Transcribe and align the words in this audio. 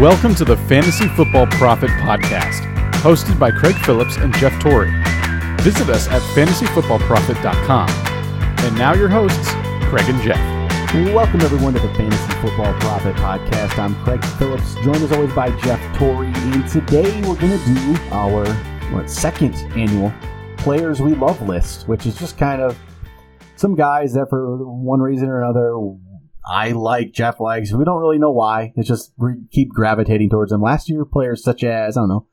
Welcome 0.00 0.34
to 0.36 0.46
the 0.46 0.56
Fantasy 0.56 1.08
Football 1.08 1.46
Profit 1.48 1.90
Podcast, 1.90 2.62
hosted 3.02 3.38
by 3.38 3.50
Craig 3.50 3.74
Phillips 3.84 4.16
and 4.16 4.34
Jeff 4.36 4.58
Torrey. 4.58 4.90
Visit 5.60 5.90
us 5.90 6.08
at 6.08 6.22
fantasyfootballprofit.com. 6.34 7.90
And 8.64 8.78
now 8.78 8.94
your 8.94 9.10
hosts, 9.10 9.50
Craig 9.90 10.08
and 10.08 10.18
Jeff. 10.22 10.38
Welcome 11.14 11.42
everyone 11.42 11.74
to 11.74 11.80
the 11.80 11.92
Fantasy 11.92 12.32
Football 12.40 12.72
Profit 12.80 13.14
Podcast. 13.16 13.78
I'm 13.78 13.94
Craig 14.02 14.24
Phillips, 14.38 14.74
joined 14.76 15.02
as 15.02 15.12
always 15.12 15.34
by 15.34 15.50
Jeff 15.58 15.98
Torrey, 15.98 16.32
and 16.34 16.66
today 16.66 17.20
we're 17.20 17.36
going 17.36 17.58
to 17.58 17.64
do 17.66 17.96
our 18.10 18.50
what, 18.94 19.10
second 19.10 19.54
annual 19.76 20.14
Players 20.56 21.02
We 21.02 21.14
Love 21.14 21.46
list, 21.46 21.88
which 21.88 22.06
is 22.06 22.14
just 22.14 22.38
kind 22.38 22.62
of 22.62 22.78
some 23.56 23.74
guys 23.74 24.14
that 24.14 24.30
for 24.30 24.64
one 24.64 25.00
reason 25.00 25.28
or 25.28 25.42
another 25.42 25.76
I 26.50 26.72
like, 26.72 27.12
Jeff 27.12 27.38
likes. 27.38 27.72
We 27.72 27.84
don't 27.84 28.00
really 28.00 28.18
know 28.18 28.32
why. 28.32 28.72
It's 28.74 28.88
just 28.88 29.12
we 29.16 29.34
keep 29.52 29.68
gravitating 29.68 30.30
towards 30.30 30.50
them. 30.50 30.60
Last 30.60 30.88
year, 30.88 31.04
players 31.04 31.44
such 31.44 31.62
as 31.62 31.96
I 31.96 32.00
don't 32.00 32.08
know 32.08 32.26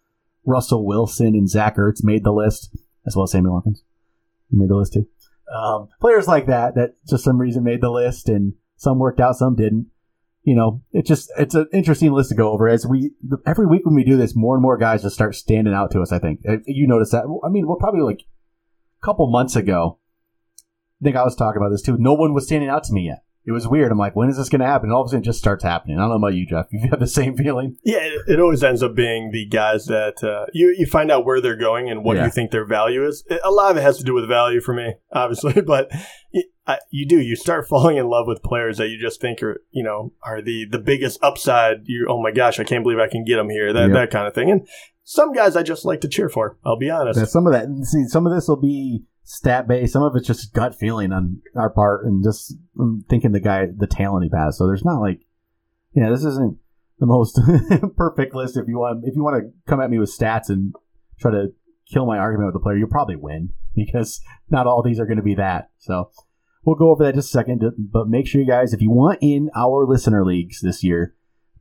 Russell 0.44 0.88
Wilson 0.88 1.36
and 1.36 1.48
Zach 1.48 1.78
Ertz 1.78 2.04
made 2.04 2.24
the 2.24 2.32
list, 2.32 2.76
as 3.06 3.16
well 3.16 3.26
as 3.26 3.32
Sammy 3.32 3.52
Watkins. 3.52 3.84
He 4.50 4.58
made 4.58 4.70
the 4.70 4.76
list 4.76 4.94
too. 4.94 5.08
Um, 5.54 5.90
players 6.02 6.28
like 6.28 6.48
that 6.48 6.74
that 6.74 6.96
just 7.08 7.24
some 7.24 7.38
reason 7.38 7.64
made 7.64 7.82
the 7.82 7.92
list, 7.92 8.28
and 8.28 8.54
some 8.76 8.98
worked 8.98 9.20
out, 9.20 9.36
some 9.36 9.56
didn't. 9.56 9.86
You 10.42 10.56
know, 10.56 10.82
it's 10.94 11.08
just 11.08 11.32
it's 11.38 11.54
an 11.54 11.68
interesting 11.72 12.12
list 12.12 12.30
to 12.30 12.36
go 12.36 12.52
over. 12.52 12.68
As 12.68 12.88
we 12.88 13.12
every 13.46 13.68
week 13.68 13.86
when 13.86 13.94
we 13.94 14.04
do 14.04 14.18
this, 14.18 14.36
more 14.36 14.56
and 14.56 14.64
more 14.64 14.78
guys 14.78 15.04
just 15.04 15.14
start 15.14 15.36
standing 15.36 15.76
out 15.76 15.92
to 15.92 16.02
us. 16.02 16.12
I 16.12 16.18
think 16.18 16.42
you 16.66 16.88
notice 16.88 17.12
that. 17.12 17.26
I 17.46 17.50
mean, 17.50 17.68
we're 17.68 17.76
probably 17.76 18.02
like 18.02 18.22
a 18.22 19.06
couple 19.06 19.30
months 19.30 19.56
ago. 19.56 20.00
I 21.00 21.04
think 21.04 21.16
I 21.16 21.24
was 21.24 21.36
talking 21.36 21.62
about 21.62 21.70
this 21.70 21.84
too. 21.84 21.98
No 22.00 22.16
one 22.16 22.34
was 22.34 22.48
standing 22.48 22.70
out 22.70 22.84
to 22.86 22.94
me 22.94 23.06
yet 23.06 23.20
it 23.48 23.54
was 23.54 23.66
weird. 23.66 23.94
I'm 23.94 23.98
like, 23.98 24.14
when 24.14 24.30
is 24.30 24.36
this 24.36 24.50
going 24.50 24.60
to 24.60 24.68
happen? 24.68 24.90
And 24.90 24.94
all 24.94 25.02
of 25.02 25.06
a 25.06 25.10
sudden, 25.10 25.22
it 25.22 25.26
just 25.26 25.40
starts 25.40 25.64
happening. 25.64 25.98
I 25.98 26.02
don't 26.02 26.10
know 26.10 26.16
about 26.18 26.36
you, 26.36 26.46
Jeff. 26.46 26.68
You 26.78 26.90
have 26.90 27.00
the 27.00 27.08
same 27.08 27.36
feeling? 27.36 27.78
Yeah, 27.84 28.00
it, 28.00 28.22
it 28.28 28.40
always 28.42 28.62
ends 28.62 28.84
up 28.84 28.94
being 28.94 29.32
the 29.32 29.46
guys 29.46 29.86
that 29.86 30.22
uh, 30.22 30.46
you 30.54 30.76
you 30.78 30.86
find 30.86 31.10
out 31.10 31.26
where 31.26 31.40
they're 31.40 31.56
going 31.56 31.90
and 31.90 32.04
what 32.04 32.18
yeah. 32.18 32.26
you 32.26 32.30
think 32.30 32.52
their 32.52 32.66
value 32.66 33.08
is. 33.08 33.24
a 33.44 33.50
lot 33.50 33.72
of 33.72 33.78
it 33.78 33.82
has 33.82 33.98
to 34.00 34.04
do 34.04 34.14
with 34.14 34.28
value 34.28 34.60
for 34.60 34.74
me, 34.74 34.96
obviously, 35.14 35.62
but 35.62 35.90
I, 36.68 36.80
you 36.92 37.08
do. 37.08 37.20
You 37.20 37.36
start 37.38 37.68
falling 37.70 37.96
in 37.96 38.10
love 38.10 38.28
with 38.28 38.44
players 38.44 38.78
that 38.78 38.90
you 38.90 39.00
just 39.00 39.22
think 39.22 39.42
are 39.42 39.64
you 39.72 39.84
know 39.84 40.12
are 40.22 40.42
the 40.42 40.66
the 40.70 40.80
biggest 40.80 41.18
upside. 41.24 41.84
You 41.86 42.08
oh 42.10 42.22
my 42.22 42.32
gosh, 42.32 42.60
I 42.60 42.66
can't 42.66 42.84
believe 42.84 43.00
I 43.00 43.08
can 43.08 43.24
get 43.24 43.38
them 43.38 43.50
here. 43.50 43.72
That 43.72 43.94
that 43.94 44.12
kind 44.12 44.28
of 44.28 44.36
thing. 44.36 44.52
And 44.52 44.68
some 45.04 45.32
guys 45.32 45.56
I 45.56 45.64
just 45.64 45.86
like 45.86 46.02
to 46.02 46.10
cheer 46.10 46.30
for. 46.30 46.58
I'll 46.66 46.78
be 46.78 46.90
honest. 46.90 47.18
Yeah, 47.18 47.26
some 47.26 47.48
of 47.48 47.54
that. 47.54 47.68
See, 47.86 48.06
some 48.08 48.28
of 48.28 48.34
this 48.34 48.50
will 48.50 48.58
be 48.58 49.04
stat 49.28 49.68
based. 49.68 49.92
Some 49.92 50.04
of 50.04 50.16
it's 50.16 50.26
just 50.26 50.54
gut 50.54 50.74
feeling 50.74 51.12
on 51.12 51.42
our 51.56 51.70
part 51.70 52.06
and 52.06 52.24
just 52.24 52.56
um, 52.80 53.04
thinking 53.10 53.34
the 53.34 53.42
guy, 53.42 53.68
the 53.76 53.86
talent 53.86 54.24
he 54.24 54.32
has. 54.36 54.58
So 54.58 54.66
there's 54.66 54.86
not 54.86 55.02
like, 55.02 55.20
you 55.92 56.02
know, 56.02 56.10
this 56.10 56.24
isn't 56.24 56.58
the 57.00 57.06
most 57.06 57.40
perfect 57.98 58.34
list. 58.34 58.56
If 58.56 58.70
you 58.70 58.80
want, 58.80 59.04
if 59.06 59.16
you 59.16 59.24
want 59.24 59.44
to 59.44 59.52
come 59.70 59.82
at 59.82 59.90
me 59.90 60.00
with 60.00 60.18
stats 60.18 60.50
and 60.50 60.74
try 61.20 61.32
to 61.32 61.48
kill 61.92 62.06
my 62.06 62.18
argument 62.18 62.48
with 62.48 62.62
the 62.62 62.64
player, 62.64 62.78
you'll 62.78 62.88
probably 62.88 63.18
win 63.18 63.50
because 63.76 64.22
not 64.50 64.66
all 64.66 64.82
these 64.82 65.00
are 65.00 65.06
going 65.06 65.18
to 65.18 65.24
be 65.24 65.36
that. 65.36 65.72
So 65.78 66.10
we'll 66.64 66.78
go 66.78 66.92
over 66.92 67.04
that 67.04 67.16
just 67.16 67.28
a 67.28 67.32
second. 67.32 67.64
But 67.78 68.08
make 68.08 68.28
sure 68.28 68.40
you 68.40 68.48
guys, 68.48 68.74
if 68.74 68.82
you 68.82 68.92
want 68.92 69.20
in 69.22 69.50
our 69.56 69.86
listener 69.86 70.26
leagues 70.26 70.62
this 70.62 70.86
year, 70.86 71.16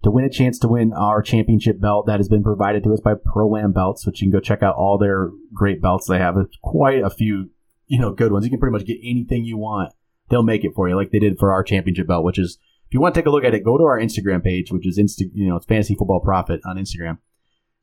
to 0.04 0.10
win 0.12 0.24
a 0.24 0.30
chance 0.30 0.60
to 0.60 0.68
win 0.68 0.92
our 0.92 1.20
championship 1.20 1.80
belt 1.80 2.06
that 2.06 2.20
has 2.20 2.28
been 2.28 2.44
provided 2.44 2.84
to 2.84 2.92
us 2.92 3.00
by 3.00 3.14
Pro 3.14 3.56
Am 3.56 3.72
Belts, 3.72 4.06
which 4.06 4.22
you 4.22 4.26
can 4.26 4.38
go 4.38 4.40
check 4.40 4.62
out 4.62 4.76
all 4.76 4.98
their 4.98 5.30
great 5.52 5.82
belts 5.82 6.06
they 6.06 6.18
have. 6.18 6.36
It's 6.36 6.56
quite 6.62 7.02
a 7.02 7.10
few 7.10 7.50
you 7.86 8.00
know, 8.00 8.12
good 8.12 8.32
ones. 8.32 8.44
You 8.44 8.50
can 8.50 8.60
pretty 8.60 8.72
much 8.72 8.86
get 8.86 8.98
anything 9.02 9.44
you 9.44 9.58
want. 9.58 9.92
They'll 10.28 10.42
make 10.42 10.64
it 10.64 10.72
for 10.74 10.88
you, 10.88 10.96
like 10.96 11.10
they 11.10 11.18
did 11.18 11.38
for 11.38 11.52
our 11.52 11.62
championship 11.62 12.08
belt. 12.08 12.24
Which 12.24 12.38
is, 12.38 12.58
if 12.86 12.94
you 12.94 13.00
want 13.00 13.14
to 13.14 13.20
take 13.20 13.26
a 13.26 13.30
look 13.30 13.44
at 13.44 13.54
it, 13.54 13.64
go 13.64 13.78
to 13.78 13.84
our 13.84 13.98
Instagram 13.98 14.42
page, 14.42 14.72
which 14.72 14.86
is 14.86 14.98
Insta, 14.98 15.30
you 15.32 15.48
know, 15.48 15.56
it's 15.56 15.66
Fantasy 15.66 15.94
Football 15.94 16.20
Profit 16.20 16.60
on 16.64 16.76
Instagram. 16.76 17.18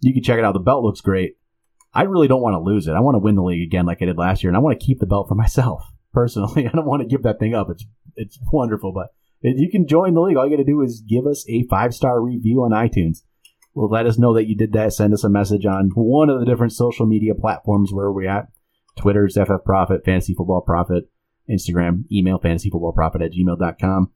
You 0.01 0.13
can 0.13 0.23
check 0.23 0.37
it 0.37 0.45
out. 0.45 0.53
The 0.53 0.59
belt 0.59 0.83
looks 0.83 1.01
great. 1.01 1.37
I 1.93 2.03
really 2.03 2.27
don't 2.27 2.41
want 2.41 2.55
to 2.55 2.59
lose 2.59 2.87
it. 2.87 2.93
I 2.93 2.99
want 2.99 3.15
to 3.15 3.19
win 3.19 3.35
the 3.35 3.43
league 3.43 3.65
again, 3.65 3.85
like 3.85 4.01
I 4.01 4.05
did 4.05 4.17
last 4.17 4.43
year, 4.43 4.49
and 4.49 4.57
I 4.57 4.59
want 4.59 4.79
to 4.79 4.85
keep 4.85 4.99
the 4.99 5.05
belt 5.05 5.27
for 5.29 5.35
myself 5.43 5.83
personally. 6.11 6.67
I 6.67 6.71
don't 6.71 6.85
want 6.85 7.01
to 7.01 7.07
give 7.07 7.23
that 7.23 7.39
thing 7.39 7.53
up. 7.53 7.69
It's 7.69 7.85
it's 8.15 8.39
wonderful, 8.51 8.91
but 8.91 9.07
if 9.41 9.59
you 9.59 9.69
can 9.69 9.87
join 9.87 10.13
the 10.13 10.21
league, 10.21 10.37
all 10.37 10.45
you 10.45 10.55
got 10.55 10.63
to 10.63 10.63
do 10.63 10.81
is 10.81 11.01
give 11.01 11.27
us 11.27 11.45
a 11.49 11.63
five 11.67 11.93
star 11.93 12.21
review 12.21 12.63
on 12.63 12.71
iTunes. 12.71 13.23
Well, 13.73 13.89
let 13.89 14.05
us 14.05 14.19
know 14.19 14.33
that 14.35 14.47
you 14.47 14.55
did 14.55 14.73
that. 14.73 14.93
Send 14.93 15.13
us 15.13 15.23
a 15.23 15.29
message 15.29 15.65
on 15.65 15.89
one 15.95 16.29
of 16.29 16.39
the 16.39 16.45
different 16.45 16.73
social 16.73 17.05
media 17.05 17.33
platforms 17.33 17.91
where 17.91 18.11
we're 18.11 18.29
at. 18.29 18.47
Twitter's 18.95 19.35
FF 19.35 19.63
Profit, 19.65 20.05
Fantasy 20.05 20.33
Football 20.33 20.61
Profit, 20.61 21.09
Instagram, 21.49 22.03
email 22.11 22.39
fantasyfootballprofit 22.39 23.25
at 23.25 23.31
gmail.com. 23.31 24.11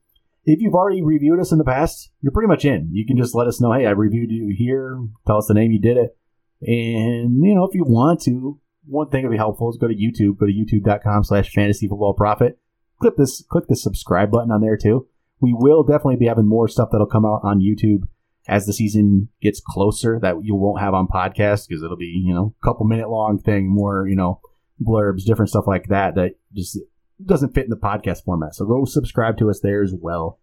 If 0.45 0.61
you've 0.61 0.75
already 0.75 1.03
reviewed 1.03 1.39
us 1.39 1.51
in 1.51 1.57
the 1.57 1.65
past, 1.65 2.11
you're 2.21 2.31
pretty 2.31 2.47
much 2.47 2.63
in. 2.63 2.89
You 2.93 3.05
can 3.05 3.17
just 3.17 3.35
let 3.35 3.47
us 3.47 3.59
know, 3.59 3.73
hey, 3.73 3.85
I 3.85 3.91
reviewed 3.91 4.31
you 4.31 4.53
here, 4.57 4.97
tell 5.25 5.37
us 5.37 5.47
the 5.47 5.53
name 5.53 5.71
you 5.71 5.81
did 5.81 5.97
it. 5.97 6.17
And, 6.61 7.43
you 7.43 7.53
know, 7.53 7.66
if 7.66 7.75
you 7.75 7.83
want 7.83 8.21
to, 8.23 8.59
one 8.85 9.09
thing 9.09 9.23
would 9.23 9.31
be 9.31 9.37
helpful 9.37 9.69
is 9.69 9.77
go 9.77 9.87
to 9.87 9.93
YouTube, 9.93 10.37
go 10.37 10.45
to 10.45 10.53
youtube.com 10.53 11.25
slash 11.25 11.51
fantasy 11.51 11.87
football 11.87 12.13
profit. 12.13 12.59
Click 13.01 13.17
this, 13.17 13.43
click 13.49 13.67
the 13.67 13.75
subscribe 13.75 14.31
button 14.31 14.51
on 14.51 14.61
there 14.61 14.77
too. 14.77 15.07
We 15.39 15.53
will 15.53 15.83
definitely 15.83 16.16
be 16.16 16.27
having 16.27 16.47
more 16.47 16.67
stuff 16.67 16.89
that'll 16.91 17.05
come 17.05 17.25
out 17.25 17.41
on 17.43 17.59
YouTube 17.59 18.07
as 18.47 18.66
the 18.66 18.73
season 18.73 19.27
gets 19.41 19.61
closer 19.63 20.19
that 20.21 20.37
you 20.43 20.55
won't 20.55 20.79
have 20.79 20.93
on 20.93 21.07
podcast 21.07 21.67
because 21.67 21.83
it'll 21.83 21.97
be, 21.97 22.23
you 22.25 22.33
know, 22.33 22.55
a 22.59 22.66
couple 22.66 22.85
minute 22.85 23.09
long 23.09 23.37
thing, 23.37 23.69
more, 23.69 24.07
you 24.07 24.16
know, 24.16 24.39
blurbs, 24.81 25.25
different 25.25 25.49
stuff 25.49 25.65
like 25.67 25.88
that 25.88 26.15
that 26.15 26.35
just 26.53 26.79
doesn't 27.23 27.53
fit 27.53 27.65
in 27.65 27.69
the 27.69 27.77
podcast 27.77 28.23
format. 28.23 28.55
So 28.55 28.65
go 28.65 28.85
subscribe 28.85 29.38
to 29.38 29.49
us 29.49 29.59
there 29.61 29.81
as 29.81 29.93
well. 29.99 30.39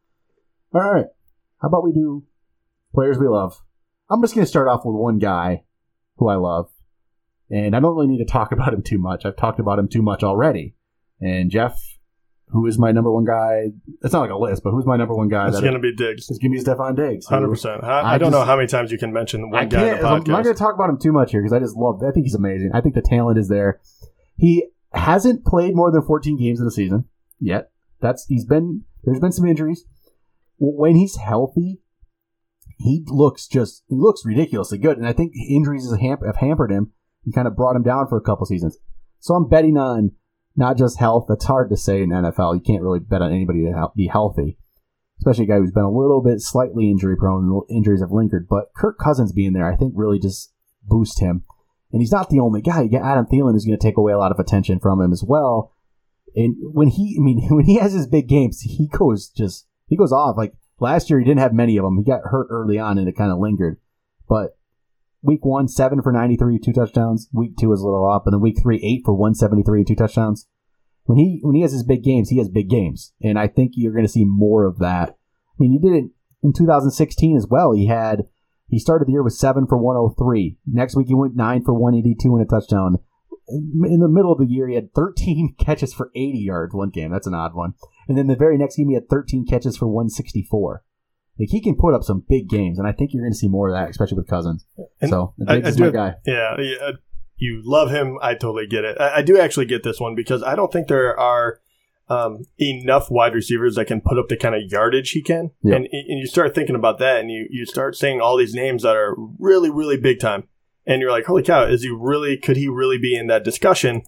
All 0.74 0.80
right. 0.80 1.06
How 1.62 1.68
about 1.68 1.84
we 1.84 1.92
do 1.92 2.24
players 2.92 3.18
we 3.18 3.28
love? 3.28 3.62
I'm 4.10 4.22
just 4.22 4.34
going 4.34 4.44
to 4.44 4.50
start 4.50 4.68
off 4.68 4.84
with 4.84 4.96
one 4.96 5.18
guy 5.18 5.64
who 6.16 6.28
I 6.28 6.34
love. 6.34 6.70
And 7.50 7.76
I 7.76 7.80
don't 7.80 7.94
really 7.94 8.08
need 8.08 8.18
to 8.18 8.30
talk 8.30 8.52
about 8.52 8.74
him 8.74 8.82
too 8.82 8.98
much. 8.98 9.24
I've 9.24 9.36
talked 9.36 9.60
about 9.60 9.78
him 9.78 9.88
too 9.88 10.02
much 10.02 10.22
already. 10.22 10.74
And 11.20 11.50
Jeff, 11.50 11.80
who 12.48 12.66
is 12.66 12.78
my 12.78 12.92
number 12.92 13.10
one 13.10 13.24
guy? 13.24 13.70
It's 14.02 14.12
not 14.12 14.20
like 14.20 14.30
a 14.30 14.36
list, 14.36 14.62
but 14.62 14.72
who's 14.72 14.84
my 14.84 14.96
number 14.96 15.14
one 15.14 15.28
guy? 15.28 15.48
It's 15.48 15.60
going 15.60 15.74
to 15.74 15.78
be 15.78 15.94
Diggs. 15.94 16.28
It's 16.28 16.38
going 16.38 16.52
to 16.52 16.58
be 16.58 16.64
Stefon 16.64 16.96
Diggs. 16.96 17.26
Hundred 17.26 17.48
percent. 17.48 17.82
I, 17.82 18.14
I, 18.14 18.18
don't 18.18 18.30
just, 18.30 18.38
know 18.38 18.44
how 18.44 18.56
many 18.56 18.68
times 18.68 18.92
you 18.92 18.98
can 18.98 19.12
mention 19.12 19.50
one 19.50 19.68
guy 19.68 19.96
the 19.96 20.02
podcast. 20.02 20.04
I'm 20.04 20.32
not 20.32 20.44
going 20.44 20.54
to 20.54 20.58
talk 20.58 20.74
about 20.74 20.90
him 20.90 20.98
too 20.98 21.12
much 21.12 21.30
here 21.30 21.40
because 21.40 21.52
I 21.52 21.60
just 21.60 21.76
love. 21.76 22.02
I 22.02 22.10
think 22.10 22.26
he's 22.26 22.34
amazing. 22.34 22.72
I 22.74 22.80
think 22.80 22.94
the 22.94 23.02
talent 23.02 23.38
is 23.38 23.48
there. 23.48 23.80
He 24.36 24.68
hasn't 24.92 25.44
played 25.44 25.74
more 25.74 25.90
than 25.90 26.02
14 26.02 26.38
games 26.38 26.58
in 26.58 26.64
the 26.64 26.72
season 26.72 27.04
yet. 27.40 27.70
That's 28.00 28.26
he's 28.26 28.44
been 28.44 28.84
there's 29.04 29.20
been 29.20 29.32
some 29.32 29.46
injuries. 29.46 29.84
When 30.58 30.96
he's 30.96 31.16
healthy, 31.16 31.80
he 32.78 33.04
looks 33.06 33.46
just 33.46 33.84
he 33.88 33.96
looks 33.96 34.24
ridiculously 34.24 34.78
good, 34.78 34.98
and 34.98 35.06
I 35.06 35.12
think 35.12 35.32
injuries 35.48 35.90
have 35.90 36.36
hampered 36.36 36.70
him 36.70 36.92
and 37.24 37.34
kind 37.34 37.46
of 37.46 37.56
brought 37.56 37.76
him 37.76 37.82
down 37.82 38.08
for 38.08 38.16
a 38.16 38.22
couple 38.22 38.46
seasons. 38.46 38.78
So 39.20 39.34
I'm 39.34 39.48
betting 39.48 39.76
on 39.76 40.12
not 40.56 40.76
just 40.76 40.98
health. 40.98 41.26
That's 41.28 41.46
hard 41.46 41.70
to 41.70 41.76
say 41.76 42.02
in 42.02 42.10
NFL. 42.10 42.54
You 42.54 42.60
can't 42.60 42.82
really 42.82 43.00
bet 43.00 43.22
on 43.22 43.32
anybody 43.32 43.64
to 43.64 43.88
be 43.96 44.06
healthy, 44.06 44.58
especially 45.18 45.44
a 45.44 45.48
guy 45.48 45.58
who's 45.58 45.72
been 45.72 45.84
a 45.84 45.90
little 45.90 46.22
bit 46.22 46.40
slightly 46.40 46.90
injury 46.90 47.16
prone. 47.16 47.62
Injuries 47.68 48.00
have 48.00 48.12
lingered, 48.12 48.46
but 48.48 48.66
Kirk 48.76 48.98
Cousins 48.98 49.32
being 49.32 49.52
there, 49.52 49.70
I 49.70 49.76
think, 49.76 49.94
really 49.96 50.18
just 50.18 50.52
boost 50.82 51.20
him. 51.20 51.44
And 51.94 52.02
he's 52.02 52.10
not 52.10 52.28
the 52.28 52.40
only 52.40 52.60
guy. 52.60 52.88
Adam 52.92 53.24
Thielen 53.24 53.54
is 53.54 53.64
going 53.64 53.78
to 53.78 53.82
take 53.82 53.96
away 53.96 54.12
a 54.12 54.18
lot 54.18 54.32
of 54.32 54.40
attention 54.40 54.80
from 54.80 55.00
him 55.00 55.12
as 55.12 55.22
well. 55.22 55.72
And 56.34 56.56
when 56.60 56.88
he, 56.88 57.16
I 57.16 57.22
mean, 57.22 57.46
when 57.50 57.66
he 57.66 57.76
has 57.76 57.92
his 57.92 58.08
big 58.08 58.26
games, 58.26 58.62
he 58.62 58.88
goes 58.88 59.28
just, 59.28 59.68
he 59.86 59.96
goes 59.96 60.10
off. 60.10 60.36
Like 60.36 60.54
last 60.80 61.08
year, 61.08 61.20
he 61.20 61.24
didn't 61.24 61.38
have 61.38 61.52
many 61.52 61.76
of 61.76 61.84
them. 61.84 61.96
He 61.96 62.02
got 62.02 62.22
hurt 62.24 62.48
early 62.50 62.80
on 62.80 62.98
and 62.98 63.08
it 63.08 63.16
kind 63.16 63.30
of 63.30 63.38
lingered. 63.38 63.78
But 64.28 64.58
week 65.22 65.44
one, 65.44 65.68
seven 65.68 66.02
for 66.02 66.10
93, 66.10 66.58
two 66.58 66.72
touchdowns. 66.72 67.28
Week 67.32 67.56
two 67.56 67.68
was 67.68 67.80
a 67.80 67.84
little 67.84 68.04
off. 68.04 68.22
And 68.26 68.32
then 68.32 68.40
week 68.40 68.60
three, 68.60 68.80
eight 68.82 69.02
for 69.04 69.14
173, 69.14 69.84
two 69.84 69.94
touchdowns. 69.94 70.48
When 71.04 71.16
he, 71.16 71.38
when 71.42 71.54
he 71.54 71.62
has 71.62 71.70
his 71.70 71.84
big 71.84 72.02
games, 72.02 72.30
he 72.30 72.38
has 72.38 72.48
big 72.48 72.68
games. 72.68 73.12
And 73.22 73.38
I 73.38 73.46
think 73.46 73.74
you're 73.76 73.92
going 73.92 74.04
to 74.04 74.10
see 74.10 74.24
more 74.24 74.64
of 74.64 74.80
that. 74.80 75.10
I 75.10 75.54
mean, 75.60 75.70
he 75.70 75.78
did 75.78 75.94
it 75.94 76.10
in 76.42 76.52
2016 76.52 77.36
as 77.36 77.46
well. 77.46 77.70
He 77.70 77.86
had 77.86 78.24
he 78.68 78.78
started 78.78 79.08
the 79.08 79.12
year 79.12 79.22
with 79.22 79.34
seven 79.34 79.66
for 79.66 79.78
103. 79.78 80.56
Next 80.66 80.96
week 80.96 81.08
he 81.08 81.14
went 81.14 81.36
nine 81.36 81.62
for 81.62 81.74
182 81.74 82.34
and 82.34 82.44
a 82.44 82.48
touchdown. 82.48 82.98
In 83.46 84.00
the 84.00 84.08
middle 84.08 84.32
of 84.32 84.38
the 84.38 84.46
year, 84.46 84.68
he 84.68 84.74
had 84.74 84.94
13 84.94 85.56
catches 85.58 85.92
for 85.92 86.10
80 86.14 86.38
yards 86.38 86.74
one 86.74 86.88
game. 86.88 87.12
That's 87.12 87.26
an 87.26 87.34
odd 87.34 87.54
one. 87.54 87.74
And 88.08 88.16
then 88.16 88.26
the 88.26 88.36
very 88.36 88.56
next 88.56 88.76
game, 88.76 88.88
he 88.88 88.94
had 88.94 89.08
13 89.10 89.46
catches 89.46 89.76
for 89.76 89.86
164. 89.86 90.82
Like 91.38 91.48
he 91.50 91.60
can 91.60 91.76
put 91.76 91.94
up 91.94 92.04
some 92.04 92.24
big 92.28 92.48
games, 92.48 92.78
and 92.78 92.86
I 92.86 92.92
think 92.92 93.12
you're 93.12 93.22
going 93.22 93.32
to 93.32 93.38
see 93.38 93.48
more 93.48 93.68
of 93.68 93.74
that, 93.74 93.90
especially 93.90 94.18
with 94.18 94.28
Cousins. 94.28 94.66
And 95.00 95.10
so 95.10 95.34
I, 95.48 95.56
I 95.56 95.72
my 95.76 95.90
guy. 95.90 96.14
Yeah, 96.24 96.56
yeah, 96.60 96.90
you 97.36 97.60
love 97.64 97.90
him. 97.90 98.18
I 98.22 98.34
totally 98.34 98.68
get 98.68 98.84
it. 98.84 98.96
I, 99.00 99.16
I 99.16 99.22
do 99.22 99.38
actually 99.38 99.66
get 99.66 99.82
this 99.82 99.98
one 99.98 100.14
because 100.14 100.44
I 100.44 100.54
don't 100.54 100.72
think 100.72 100.86
there 100.86 101.18
are 101.18 101.60
um, 102.08 102.42
enough 102.58 103.10
wide 103.10 103.34
receivers 103.34 103.76
that 103.76 103.86
can 103.86 104.00
put 104.00 104.18
up 104.18 104.28
the 104.28 104.36
kind 104.36 104.54
of 104.54 104.62
yardage 104.70 105.10
he 105.10 105.22
can. 105.22 105.50
Yep. 105.62 105.76
And, 105.76 105.88
and 105.90 106.18
you 106.18 106.26
start 106.26 106.54
thinking 106.54 106.76
about 106.76 106.98
that 106.98 107.20
and 107.20 107.30
you, 107.30 107.46
you 107.50 107.64
start 107.66 107.96
saying 107.96 108.20
all 108.20 108.36
these 108.36 108.54
names 108.54 108.82
that 108.82 108.96
are 108.96 109.14
really, 109.38 109.70
really 109.70 109.96
big 109.96 110.20
time. 110.20 110.48
And 110.86 111.00
you're 111.00 111.10
like, 111.10 111.24
holy 111.24 111.42
cow, 111.42 111.64
is 111.64 111.82
he 111.82 111.88
really, 111.88 112.36
could 112.36 112.56
he 112.56 112.68
really 112.68 112.98
be 112.98 113.16
in 113.16 113.26
that 113.28 113.44
discussion? 113.44 114.02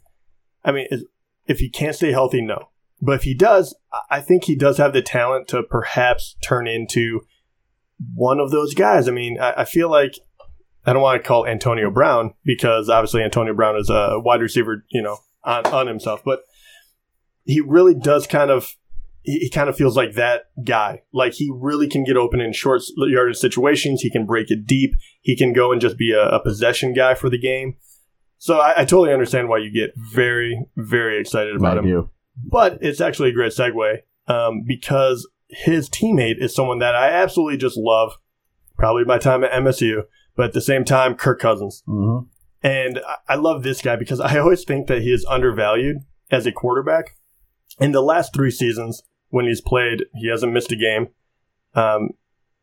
I 0.62 0.72
mean, 0.72 0.86
is, 0.90 1.04
if 1.46 1.60
he 1.60 1.70
can't 1.70 1.94
stay 1.94 2.12
healthy, 2.12 2.42
no. 2.42 2.68
But 3.00 3.12
if 3.16 3.22
he 3.22 3.34
does, 3.34 3.74
I 4.10 4.20
think 4.20 4.44
he 4.44 4.56
does 4.56 4.78
have 4.78 4.92
the 4.92 5.02
talent 5.02 5.48
to 5.48 5.62
perhaps 5.62 6.36
turn 6.42 6.66
into 6.66 7.22
one 8.14 8.40
of 8.40 8.50
those 8.50 8.74
guys. 8.74 9.08
I 9.08 9.12
mean, 9.12 9.38
I, 9.40 9.52
I 9.58 9.64
feel 9.64 9.90
like 9.90 10.18
I 10.84 10.92
don't 10.92 11.02
want 11.02 11.22
to 11.22 11.26
call 11.26 11.46
Antonio 11.46 11.90
Brown 11.90 12.34
because 12.44 12.88
obviously 12.88 13.22
Antonio 13.22 13.54
Brown 13.54 13.76
is 13.76 13.90
a 13.90 14.18
wide 14.18 14.40
receiver, 14.40 14.84
you 14.90 15.02
know, 15.02 15.18
on, 15.44 15.66
on 15.66 15.86
himself, 15.86 16.22
but 16.24 16.40
he 17.46 17.60
really 17.60 17.94
does 17.94 18.26
kind 18.26 18.50
of 18.50 18.76
he, 19.22 19.50
kind 19.50 19.68
of 19.68 19.76
feels 19.76 19.96
like 19.96 20.14
that 20.14 20.44
guy. 20.64 21.02
Like 21.12 21.34
he 21.34 21.50
really 21.52 21.88
can 21.88 22.04
get 22.04 22.16
open 22.16 22.40
in 22.40 22.52
short 22.52 22.82
yardage 22.96 23.38
situations. 23.38 24.02
He 24.02 24.10
can 24.10 24.26
break 24.26 24.50
it 24.50 24.66
deep. 24.66 24.94
He 25.20 25.36
can 25.36 25.52
go 25.52 25.72
and 25.72 25.80
just 25.80 25.98
be 25.98 26.12
a, 26.12 26.28
a 26.28 26.42
possession 26.42 26.92
guy 26.92 27.14
for 27.14 27.28
the 27.28 27.38
game. 27.38 27.76
So 28.38 28.58
I, 28.58 28.82
I, 28.82 28.84
totally 28.84 29.12
understand 29.12 29.48
why 29.48 29.58
you 29.58 29.72
get 29.72 29.92
very, 29.96 30.60
very 30.76 31.18
excited 31.18 31.56
about 31.56 31.78
I 31.78 31.80
him. 31.80 31.86
Do. 31.86 32.10
But 32.36 32.78
it's 32.82 33.00
actually 33.00 33.30
a 33.30 33.32
great 33.32 33.52
segue 33.52 34.00
um, 34.28 34.62
because 34.66 35.26
his 35.48 35.88
teammate 35.88 36.36
is 36.38 36.54
someone 36.54 36.78
that 36.80 36.94
I 36.94 37.08
absolutely 37.08 37.56
just 37.56 37.78
love. 37.78 38.12
Probably 38.76 39.04
my 39.04 39.16
time 39.16 39.42
at 39.42 39.52
MSU, 39.52 40.02
but 40.36 40.46
at 40.46 40.52
the 40.52 40.60
same 40.60 40.84
time, 40.84 41.14
Kirk 41.14 41.40
Cousins. 41.40 41.82
Mm-hmm. 41.88 42.26
And 42.62 43.00
I, 43.08 43.32
I 43.32 43.34
love 43.36 43.62
this 43.62 43.80
guy 43.80 43.96
because 43.96 44.20
I 44.20 44.38
always 44.38 44.64
think 44.64 44.86
that 44.88 45.00
he 45.00 45.12
is 45.12 45.24
undervalued 45.24 45.98
as 46.30 46.44
a 46.44 46.52
quarterback. 46.52 47.16
In 47.78 47.92
the 47.92 48.02
last 48.02 48.34
three 48.34 48.50
seasons, 48.50 49.02
when 49.28 49.46
he's 49.46 49.60
played, 49.60 50.06
he 50.14 50.28
hasn't 50.28 50.52
missed 50.52 50.72
a 50.72 50.76
game. 50.76 51.08
Um, 51.74 52.10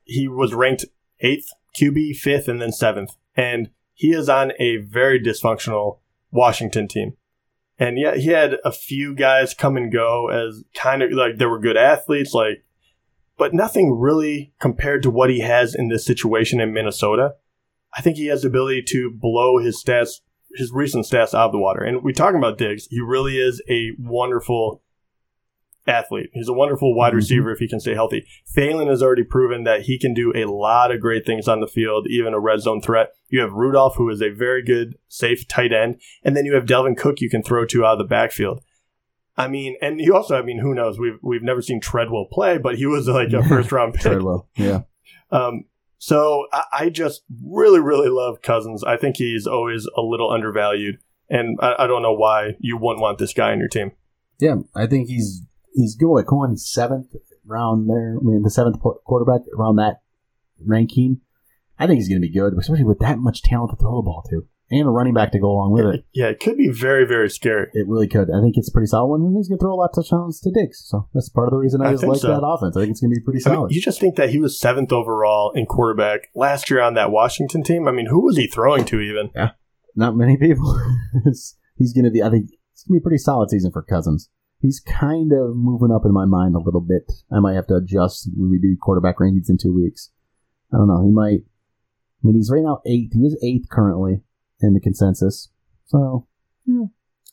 he 0.04 0.28
was 0.28 0.54
ranked 0.54 0.86
eighth 1.20 1.48
QB, 1.80 2.18
fifth, 2.18 2.48
and 2.48 2.62
then 2.62 2.72
seventh. 2.72 3.16
And 3.36 3.70
he 3.94 4.12
is 4.12 4.30
on 4.30 4.54
a 4.60 4.78
very 4.78 5.20
dysfunctional 5.20 6.00
Washington 6.32 6.88
team. 6.88 7.16
And 7.80 7.98
yet 7.98 8.18
he 8.18 8.28
had 8.30 8.58
a 8.64 8.72
few 8.72 9.16
guys 9.16 9.54
come 9.54 9.78
and 9.78 9.92
go 9.92 10.30
as 10.30 10.64
kind 10.76 11.02
of 11.02 11.12
like 11.12 11.38
they 11.38 11.46
were 11.46 11.60
good 11.60 11.78
athletes, 11.78 12.34
like, 12.34 12.64
but 13.38 13.54
nothing 13.54 14.00
really 14.00 14.54
compared 14.60 15.02
to 15.04 15.10
what 15.10 15.30
he 15.30 15.40
has 15.40 15.74
in 15.74 15.90
this 15.90 16.06
situation 16.06 16.60
in 16.60 16.74
Minnesota. 16.74 17.36
I 17.96 18.02
think 18.02 18.18
he 18.18 18.28
has 18.28 18.44
the 18.44 18.48
ability 18.48 18.84
to 18.90 19.12
blow 19.12 19.58
his 19.58 19.84
stats, 19.84 20.22
his 20.56 20.72
recent 20.72 21.06
stats 21.06 21.34
out 21.34 21.48
of 21.48 21.52
the 21.52 21.60
water. 21.60 21.82
And 21.82 22.04
we're 22.04 22.14
talking 22.14 22.38
about 22.38 22.58
Diggs. 22.58 22.88
He 22.90 23.00
really 23.00 23.38
is 23.38 23.62
a 23.68 23.92
wonderful 24.00 24.84
athlete. 25.88 26.30
He's 26.34 26.48
a 26.48 26.54
wonderful 26.54 26.96
wide 26.96 27.10
mm-hmm. 27.10 27.18
receiver 27.18 27.52
if 27.52 27.60
he 27.60 27.68
can 27.68 27.80
stay 27.80 27.94
healthy. 27.94 28.26
Thielen 28.56 28.90
has 28.90 29.02
already 29.02 29.24
proven 29.24 29.64
that 29.64 29.84
he 29.84 30.00
can 30.00 30.14
do 30.14 30.32
a 30.36 30.46
lot 30.46 30.92
of 30.92 31.02
great 31.02 31.26
things 31.26 31.48
on 31.48 31.60
the 31.60 31.68
field, 31.68 32.08
even 32.10 32.34
a 32.34 32.40
red 32.40 32.62
zone 32.62 32.82
threat. 32.82 33.14
You 33.30 33.42
have 33.42 33.54
Rudolph, 33.54 33.96
who 33.96 34.10
is 34.10 34.22
a 34.22 34.30
very 34.30 34.64
good, 34.64 34.98
safe 35.08 35.48
tight 35.48 35.74
end, 35.74 36.00
and 36.24 36.36
then 36.36 36.46
you 36.46 36.54
have 36.56 36.66
Dalvin 36.66 36.98
Cook 36.98 37.22
you 37.22 37.30
can 37.30 37.44
throw 37.44 37.66
to 37.66 37.86
out 37.86 37.94
of 37.94 37.98
the 38.00 38.06
backfield. 38.06 38.62
I 39.36 39.48
mean, 39.48 39.76
and 39.82 40.00
you 40.00 40.16
also, 40.16 40.38
I 40.38 40.44
mean, 40.44 40.60
who 40.60 40.76
knows? 40.76 41.00
We've 41.00 41.18
we've 41.22 41.42
never 41.42 41.62
seen 41.62 41.82
Treadwell 41.82 42.28
play, 42.32 42.60
but 42.60 42.76
he 42.76 42.86
was 42.86 43.08
like 43.08 43.34
a 43.34 43.44
first 43.44 43.72
round 43.72 43.94
pick. 43.96 44.04
Treadwell, 44.04 44.48
yeah. 44.56 44.82
Um, 45.32 45.64
so 45.98 46.46
I, 46.54 46.64
I, 46.72 46.90
just 46.90 47.24
really, 47.44 47.80
really 47.80 48.08
love 48.08 48.44
Cousins. 48.44 48.84
I 48.84 48.98
think 48.98 49.18
he's 49.18 49.48
always 49.48 49.88
a 49.98 50.02
little 50.02 50.30
undervalued, 50.30 51.00
and 51.28 51.58
I, 51.60 51.74
I 51.80 51.88
don't 51.88 52.04
know 52.04 52.14
why 52.14 52.52
you 52.60 52.78
wouldn't 52.78 53.02
want 53.02 53.18
this 53.18 53.34
guy 53.34 53.52
on 53.52 53.58
your 53.58 53.68
team. 53.68 53.94
Yeah, 54.40 54.58
I 54.76 54.86
think 54.86 55.08
he's 55.08 55.42
he's 55.74 55.96
going 55.96 56.26
going 56.26 56.56
seventh 56.56 57.16
round 57.46 57.90
there. 57.90 58.18
I 58.20 58.24
mean, 58.24 58.42
the 58.44 58.50
seventh 58.50 58.80
quarterback 58.80 59.42
around 59.58 59.78
that 59.78 60.02
ranking. 60.66 61.22
I 61.80 61.88
think 61.88 61.98
he's 61.98 62.08
going 62.08 62.22
to 62.22 62.28
be 62.28 62.34
good, 62.34 62.54
especially 62.58 62.86
with 62.86 63.00
that 63.00 63.20
much 63.20 63.42
talent 63.42 63.72
to 63.72 63.76
throw 63.76 63.98
the 63.98 64.04
ball 64.04 64.24
to, 64.30 64.46
and 64.70 64.88
a 64.88 64.92
running 64.92 65.14
back 65.14 65.32
to 65.32 65.40
go 65.40 65.52
along 65.52 65.72
with 65.72 65.86
it. 65.86 66.06
Yeah, 66.14 66.28
it 66.28 66.40
could 66.40 66.56
be 66.56 66.70
very, 66.70 67.06
very 67.06 67.30
scary. 67.30 67.68
It 67.74 67.88
really 67.88 68.08
could. 68.08 68.30
I 68.30 68.40
think 68.42 68.56
it's 68.58 68.70
a 68.70 68.72
pretty 68.72 68.88
solid 68.88 69.08
one, 69.08 69.22
and 69.22 69.36
he's 69.36 69.48
going 69.48 69.58
to 69.58 69.64
throw 69.64 69.74
a 69.74 69.76
lot 69.76 69.90
of 69.90 69.96
touchdowns 69.96 70.40
to 70.42 70.52
Diggs. 70.52 70.84
So 70.86 71.10
that's 71.14 71.30
part 71.30 71.48
of 71.48 71.52
the 71.52 71.58
reason 71.58 71.82
I, 71.82 71.90
I 71.90 71.92
just 71.94 72.04
like 72.04 72.20
so. 72.20 72.28
that 72.28 72.46
offense. 72.46 72.78
I 72.78 72.82
think 72.82 72.92
it's 72.92 73.02
going 73.02 73.12
to 73.12 73.20
be 73.20 73.24
pretty 73.24 73.40
solid. 73.40 73.58
I 73.58 73.60
mean, 73.62 73.70
you 73.72 73.82
just 73.82 74.00
think 74.00 74.16
that 74.16 74.30
he 74.30 74.38
was 74.38 74.60
seventh 74.60 74.92
overall 74.92 75.52
in 75.56 75.66
quarterback 75.66 76.30
last 76.36 76.70
year 76.70 76.82
on 76.82 76.94
that 76.94 77.12
Washington 77.12 77.64
team. 77.64 77.88
I 77.88 77.92
mean, 77.92 78.06
who 78.06 78.22
was 78.22 78.38
he 78.38 78.48
throwing 78.48 78.86
to 78.86 79.00
even? 79.02 79.32
Yeah, 79.36 79.52
not 79.96 80.16
many 80.16 80.38
people. 80.38 80.80
he's 81.76 81.94
going 81.94 82.06
to 82.06 82.12
be. 82.12 82.22
I 82.22 82.30
think 82.30 82.52
it's 82.74 82.84
going 82.84 83.00
to 83.00 83.02
be 83.02 83.04
a 83.04 83.06
pretty 83.06 83.18
solid 83.18 83.50
season 83.50 83.72
for 83.72 83.82
Cousins 83.82 84.30
he's 84.64 84.80
kind 84.80 85.32
of 85.34 85.56
moving 85.56 85.92
up 85.94 86.06
in 86.06 86.14
my 86.14 86.26
mind 86.26 86.56
a 86.56 86.60
little 86.60 86.82
bit. 86.82 87.12
I 87.32 87.40
might 87.40 87.54
have 87.54 87.68
to 87.68 87.76
adjust 87.76 88.30
when 88.36 88.50
we 88.50 88.58
do 88.58 88.76
quarterback 88.82 89.18
rankings 89.20 89.50
in 89.50 89.58
two 89.62 89.74
weeks. 89.74 90.10
I 90.74 90.78
don't 90.78 90.88
know. 90.88 91.04
He 91.06 91.12
might. 91.12 91.42
I 91.44 92.22
mean, 92.24 92.36
he's 92.36 92.50
right 92.50 92.64
now 92.64 92.82
eighth. 92.88 93.14
He 93.14 93.20
is 93.20 93.38
eighth 93.44 93.70
currently 93.70 94.22
in 94.62 94.74
the 94.74 94.80
consensus. 94.80 95.50
So, 95.86 96.26
yeah. 96.66 96.86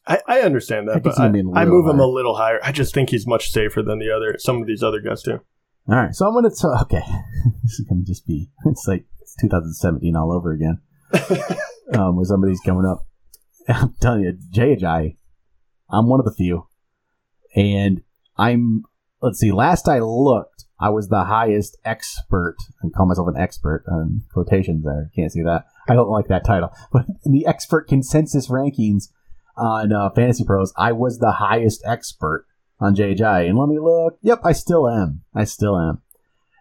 I, 0.07 0.19
I 0.27 0.41
understand 0.41 0.89
that, 0.89 0.97
I 0.97 0.99
but 0.99 1.19
I, 1.19 1.27
I 1.27 1.31
move 1.31 1.55
higher. 1.55 1.95
him 1.95 2.01
a 2.01 2.07
little 2.07 2.35
higher. 2.35 2.59
I 2.65 2.73
just 2.73 2.93
think 2.93 3.11
he's 3.11 3.27
much 3.27 3.51
safer 3.51 3.83
than 3.83 4.01
the 4.01 4.11
other 4.11 4.37
some 4.39 4.61
of 4.61 4.67
these 4.67 4.83
other 4.83 5.01
guys 5.01 5.23
too. 5.23 5.41
All 5.89 5.97
right, 5.97 6.15
so 6.15 6.27
I'm 6.27 6.35
gonna. 6.35 6.51
T- 6.51 6.67
okay, 6.83 7.03
this 7.63 7.79
is 7.79 7.87
gonna 7.89 8.03
just 8.03 8.27
be. 8.27 8.51
It's 8.67 8.89
like 8.89 9.05
2017 9.41 10.17
all 10.17 10.33
over 10.33 10.53
again. 10.53 10.81
um, 11.95 12.17
when 12.17 12.25
somebody's 12.25 12.61
coming 12.61 12.87
up, 12.87 13.07
I'm 13.69 13.95
telling 14.01 14.23
you, 14.23 14.39
Jay 14.51 14.77
I'm 15.93 16.09
one 16.09 16.19
of 16.21 16.25
the 16.25 16.35
few 16.35 16.67
and 17.55 18.03
I'm 18.37 18.85
let's 19.21 19.39
see. 19.39 19.53
Last 19.53 19.89
I 19.89 19.99
looked, 20.01 20.65
I 20.79 20.91
was 20.91 21.09
the 21.09 21.25
highest 21.25 21.77
expert, 21.85 22.57
and 22.83 22.95
call 22.95 23.07
myself 23.07 23.29
an 23.29 23.37
expert 23.37 23.85
on 23.91 24.23
quotations. 24.33 24.85
There, 24.85 25.11
can't 25.15 25.33
see 25.33 25.43
that. 25.43 25.67
I 25.89 25.95
don't 25.95 26.11
like 26.11 26.29
that 26.29 26.45
title, 26.45 26.71
but 26.93 27.07
in 27.25 27.33
the 27.33 27.47
expert 27.47 27.89
consensus 27.89 28.49
rankings 28.49 29.05
on 29.57 29.93
uh, 29.93 30.11
Fantasy 30.11 30.45
Pros, 30.45 30.73
I 30.77 30.93
was 30.93 31.19
the 31.19 31.33
highest 31.33 31.83
expert 31.85 32.47
on 32.79 32.95
JJ. 32.95 33.49
And 33.49 33.59
let 33.59 33.69
me 33.69 33.79
look. 33.79 34.19
Yep, 34.23 34.41
I 34.45 34.53
still 34.53 34.89
am. 34.89 35.23
I 35.35 35.45
still 35.45 35.79
am. 35.79 36.03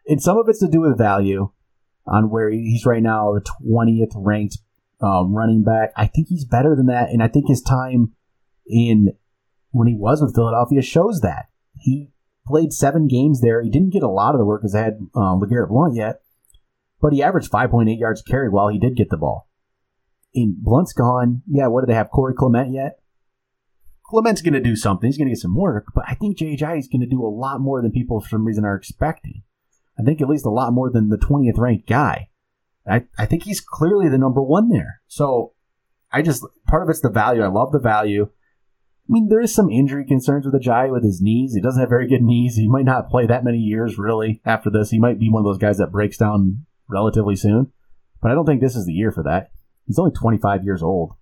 And 0.07 0.21
some 0.21 0.37
of 0.37 0.49
it's 0.49 0.59
to 0.59 0.67
do 0.67 0.81
with 0.81 0.97
value 0.97 1.51
on 2.05 2.29
where 2.29 2.49
he's 2.49 2.85
right 2.85 3.03
now, 3.03 3.33
the 3.33 3.45
twentieth 3.63 4.11
ranked 4.15 4.57
um, 5.01 5.33
running 5.33 5.63
back. 5.63 5.91
I 5.95 6.07
think 6.07 6.27
he's 6.27 6.45
better 6.45 6.75
than 6.75 6.87
that, 6.87 7.09
and 7.09 7.23
I 7.23 7.27
think 7.27 7.47
his 7.47 7.61
time 7.61 8.13
in 8.67 9.13
when 9.71 9.87
he 9.87 9.95
was 9.95 10.21
with 10.21 10.35
Philadelphia 10.35 10.81
shows 10.81 11.21
that. 11.21 11.47
He 11.77 12.11
played 12.45 12.73
seven 12.73 13.07
games 13.07 13.41
there. 13.41 13.61
He 13.61 13.69
didn't 13.69 13.93
get 13.93 14.03
a 14.03 14.09
lot 14.09 14.33
of 14.33 14.39
the 14.39 14.45
work 14.45 14.61
because 14.61 14.73
they 14.73 14.81
had 14.81 14.99
um, 15.15 15.39
LeGarrette 15.39 15.69
Blunt 15.69 15.95
yet, 15.95 16.21
but 17.01 17.13
he 17.13 17.23
averaged 17.23 17.51
5.8 17.51 17.99
yards 17.99 18.21
carry 18.21 18.49
while 18.49 18.69
he 18.69 18.79
did 18.79 18.95
get 18.95 19.09
the 19.09 19.17
ball. 19.17 19.47
And 20.33 20.57
Blunt's 20.57 20.93
gone. 20.93 21.43
Yeah, 21.47 21.67
what 21.67 21.81
do 21.81 21.87
they 21.87 21.95
have? 21.95 22.09
Corey 22.09 22.33
Clement 22.33 22.73
yet? 22.73 22.99
Clement's 24.03 24.41
going 24.41 24.53
to 24.53 24.59
do 24.59 24.75
something. 24.75 25.07
He's 25.07 25.17
going 25.17 25.27
to 25.27 25.33
get 25.33 25.39
some 25.39 25.55
work, 25.55 25.87
but 25.93 26.03
I 26.07 26.15
think 26.15 26.37
JJ 26.37 26.79
is 26.79 26.87
going 26.87 27.01
to 27.01 27.07
do 27.07 27.23
a 27.23 27.29
lot 27.29 27.61
more 27.61 27.81
than 27.81 27.91
people 27.91 28.19
for 28.19 28.29
some 28.29 28.45
reason 28.45 28.65
are 28.65 28.75
expecting. 28.75 29.43
I 29.99 30.03
think 30.03 30.21
at 30.21 30.29
least 30.29 30.45
a 30.45 30.51
lot 30.51 30.73
more 30.73 30.89
than 30.89 31.09
the 31.09 31.17
20th 31.17 31.57
ranked 31.57 31.87
guy. 31.87 32.29
I, 32.87 33.03
I 33.17 33.25
think 33.27 33.43
he's 33.43 33.61
clearly 33.61 34.09
the 34.09 34.17
number 34.17 34.41
one 34.41 34.69
there. 34.69 35.01
So 35.07 35.53
I 36.11 36.23
just, 36.23 36.43
part 36.67 36.81
of 36.81 36.89
it's 36.89 37.01
the 37.01 37.09
value. 37.09 37.43
I 37.43 37.47
love 37.47 37.71
the 37.71 37.79
value. 37.79 38.29
I 39.09 39.11
mean, 39.11 39.27
there 39.27 39.41
is 39.41 39.53
some 39.53 39.71
injury 39.71 40.05
concerns 40.05 40.45
with 40.45 40.53
Ajayi 40.53 40.91
with 40.91 41.03
his 41.03 41.19
knees. 41.19 41.55
He 41.55 41.61
doesn't 41.61 41.79
have 41.79 41.89
very 41.89 42.07
good 42.07 42.21
knees. 42.21 42.55
He 42.55 42.67
might 42.67 42.85
not 42.85 43.09
play 43.09 43.25
that 43.25 43.43
many 43.43 43.57
years 43.57 43.97
really 43.97 44.39
after 44.45 44.69
this. 44.69 44.91
He 44.91 44.99
might 44.99 45.19
be 45.19 45.29
one 45.29 45.41
of 45.41 45.45
those 45.45 45.57
guys 45.57 45.79
that 45.79 45.91
breaks 45.91 46.17
down 46.17 46.65
relatively 46.87 47.35
soon. 47.35 47.71
But 48.21 48.29
I 48.29 48.35
don't 48.35 48.45
think 48.45 48.61
this 48.61 48.75
is 48.75 48.85
the 48.85 48.93
year 48.93 49.11
for 49.11 49.23
that. 49.23 49.49
He's 49.87 49.97
only 49.97 50.11
25 50.11 50.63
years 50.63 50.83
old. 50.83 51.13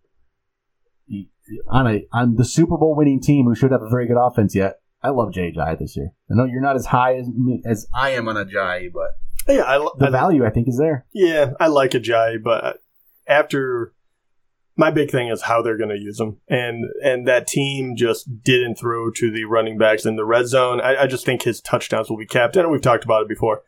He, 1.06 1.30
on 1.68 1.88
a 1.88 2.06
on 2.12 2.36
the 2.36 2.44
Super 2.44 2.78
Bowl 2.78 2.94
winning 2.94 3.22
team 3.22 3.46
who 3.46 3.56
should 3.56 3.72
have 3.72 3.82
a 3.82 3.90
very 3.90 4.06
good 4.06 4.18
offense 4.20 4.54
yet. 4.54 4.82
I 5.02 5.10
love 5.10 5.32
Jay 5.32 5.54
Ajayi 5.54 5.80
this 5.80 5.96
year. 5.96 6.12
I 6.30 6.34
know 6.36 6.44
you're 6.44 6.60
not 6.60 6.76
as 6.76 6.88
high 6.88 7.16
as 7.16 7.30
as 7.66 7.88
I 7.94 8.10
am 8.10 8.28
on 8.28 8.36
Ajayi, 8.36 8.92
but 8.92 9.12
yeah, 9.48 9.64
I, 9.64 9.78
the 9.98 10.08
I, 10.08 10.10
value 10.10 10.46
I 10.46 10.50
think 10.50 10.68
is 10.68 10.78
there. 10.78 11.06
Yeah, 11.14 11.52
I 11.60 11.68
like 11.68 11.92
Ajayi, 11.92 12.44
but 12.44 12.82
after 13.28 13.94
my 14.78 14.92
big 14.92 15.10
thing 15.10 15.28
is 15.28 15.42
how 15.42 15.62
they're 15.62 15.78
going 15.78 15.90
to 15.90 16.00
use 16.00 16.20
him, 16.20 16.38
and 16.48 16.86
and 17.04 17.28
that 17.28 17.48
team 17.48 17.96
just 17.96 18.44
didn't 18.44 18.76
throw 18.76 19.12
to 19.12 19.32
the 19.32 19.46
running 19.46 19.78
backs 19.78 20.06
in 20.06 20.16
the 20.16 20.26
red 20.26 20.48
zone. 20.48 20.80
I, 20.80 21.04
I 21.04 21.08
just 21.08 21.26
think 21.26 21.42
his 21.42 21.60
touchdowns 21.60 22.10
will 22.10 22.18
be 22.18 22.28
capped, 22.28 22.56
and 22.56 22.72
we've 22.72 22.82
talked 22.82 23.04
about 23.04 23.24
it 23.24 23.28
before. 23.28 23.64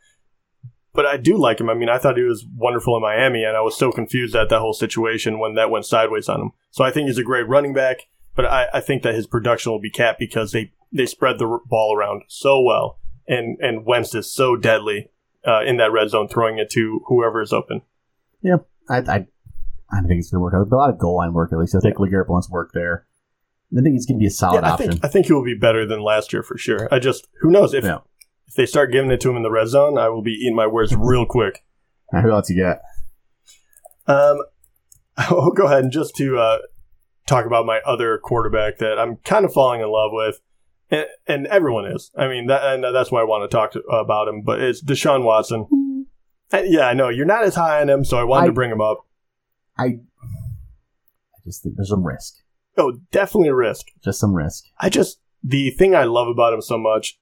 But 0.92 1.06
I 1.06 1.16
do 1.16 1.36
like 1.36 1.60
him. 1.60 1.68
I 1.68 1.74
mean, 1.74 1.88
I 1.88 1.98
thought 1.98 2.16
he 2.16 2.22
was 2.22 2.46
wonderful 2.56 2.96
in 2.96 3.02
Miami, 3.02 3.44
and 3.44 3.56
I 3.56 3.60
was 3.60 3.76
so 3.76 3.92
confused 3.92 4.34
at 4.34 4.48
that 4.48 4.60
whole 4.60 4.72
situation 4.72 5.38
when 5.38 5.54
that 5.54 5.70
went 5.70 5.84
sideways 5.84 6.28
on 6.28 6.40
him. 6.40 6.50
So 6.70 6.84
I 6.84 6.90
think 6.90 7.08
he's 7.08 7.18
a 7.18 7.24
great 7.24 7.48
running 7.48 7.74
back, 7.74 8.08
but 8.34 8.46
I, 8.46 8.68
I 8.74 8.80
think 8.80 9.02
that 9.02 9.14
his 9.14 9.26
production 9.26 9.72
will 9.72 9.80
be 9.80 9.90
capped 9.90 10.18
because 10.18 10.52
they 10.52 10.72
they 10.92 11.06
spread 11.06 11.38
the 11.38 11.58
ball 11.66 11.94
around 11.96 12.22
so 12.28 12.60
well, 12.60 13.00
and 13.26 13.58
and 13.60 13.84
Wentz 13.84 14.14
is 14.14 14.32
so 14.32 14.56
deadly 14.56 15.10
uh, 15.46 15.62
in 15.64 15.76
that 15.78 15.92
red 15.92 16.10
zone, 16.10 16.28
throwing 16.28 16.58
it 16.58 16.70
to 16.70 17.00
whoever 17.06 17.42
is 17.42 17.52
open. 17.52 17.82
Yeah, 18.42 18.58
I, 18.88 18.98
I 18.98 19.26
I 19.92 19.96
don't 19.96 20.08
think 20.08 20.20
it's 20.20 20.30
going 20.30 20.38
to 20.38 20.42
work 20.42 20.54
out. 20.54 20.72
A 20.72 20.76
lot 20.76 20.90
of 20.90 20.98
goal 20.98 21.16
line 21.16 21.32
work, 21.32 21.52
at 21.52 21.58
least. 21.58 21.74
I 21.74 21.80
think 21.80 21.96
yeah. 21.98 22.06
LeGarrette 22.06 22.26
Blunt's 22.28 22.50
work 22.50 22.70
there. 22.72 23.06
I 23.76 23.80
think 23.82 23.94
he's 23.94 24.06
going 24.06 24.18
to 24.18 24.20
be 24.20 24.26
a 24.26 24.30
solid 24.30 24.62
yeah, 24.62 24.70
I 24.70 24.72
option. 24.72 24.90
Think, 24.92 25.04
I 25.04 25.08
think 25.08 25.26
he 25.26 25.32
will 25.32 25.44
be 25.44 25.54
better 25.54 25.86
than 25.86 26.02
last 26.02 26.32
year 26.32 26.42
for 26.42 26.58
sure. 26.58 26.88
I 26.92 26.98
just, 26.98 27.28
who 27.40 27.50
knows? 27.50 27.72
If, 27.72 27.84
yeah. 27.84 27.98
if 28.48 28.54
they 28.54 28.66
start 28.66 28.92
giving 28.92 29.10
it 29.10 29.20
to 29.20 29.30
him 29.30 29.36
in 29.36 29.42
the 29.42 29.50
red 29.50 29.68
zone, 29.68 29.96
I 29.98 30.08
will 30.08 30.22
be 30.22 30.32
eating 30.32 30.56
my 30.56 30.66
words 30.66 30.94
real 30.98 31.26
quick. 31.26 31.64
Right, 32.12 32.22
who 32.22 32.30
else 32.30 32.50
you 32.50 32.62
got? 32.62 32.78
Um, 34.06 34.42
I'll 35.16 35.50
go 35.50 35.66
ahead 35.66 35.84
and 35.84 35.92
just 35.92 36.16
to 36.16 36.38
uh, 36.38 36.58
talk 37.26 37.46
about 37.46 37.66
my 37.66 37.80
other 37.86 38.18
quarterback 38.18 38.78
that 38.78 38.98
I'm 38.98 39.16
kind 39.18 39.44
of 39.44 39.52
falling 39.52 39.80
in 39.80 39.88
love 39.88 40.10
with. 40.12 40.40
And, 40.90 41.06
and 41.28 41.46
everyone 41.46 41.86
is. 41.86 42.10
I 42.16 42.26
mean, 42.26 42.48
that, 42.48 42.64
and 42.64 42.82
that's 42.82 43.12
why 43.12 43.20
I 43.20 43.24
want 43.24 43.48
to 43.48 43.56
talk 43.56 43.72
to, 43.72 43.80
about 43.82 44.26
him. 44.26 44.42
But 44.42 44.60
it's 44.60 44.82
Deshaun 44.82 45.22
Watson. 45.22 46.06
I, 46.52 46.62
yeah, 46.62 46.88
I 46.88 46.94
know 46.94 47.08
you're 47.08 47.26
not 47.26 47.44
as 47.44 47.54
high 47.54 47.80
on 47.80 47.88
him, 47.88 48.04
so 48.04 48.18
I 48.18 48.24
wanted 48.24 48.44
I- 48.44 48.46
to 48.46 48.52
bring 48.52 48.72
him 48.72 48.80
up. 48.80 49.06
I, 49.80 49.84
I 49.86 51.38
just 51.44 51.62
think 51.62 51.76
there's 51.76 51.88
some 51.90 52.04
risk. 52.06 52.34
Oh, 52.76 52.98
definitely 53.10 53.48
a 53.48 53.54
risk. 53.54 53.86
Just 54.04 54.20
some 54.20 54.34
risk. 54.34 54.64
I 54.80 54.88
just 54.88 55.20
the 55.42 55.70
thing 55.70 55.94
I 55.94 56.04
love 56.04 56.28
about 56.28 56.52
him 56.52 56.60
so 56.60 56.78
much 56.78 57.18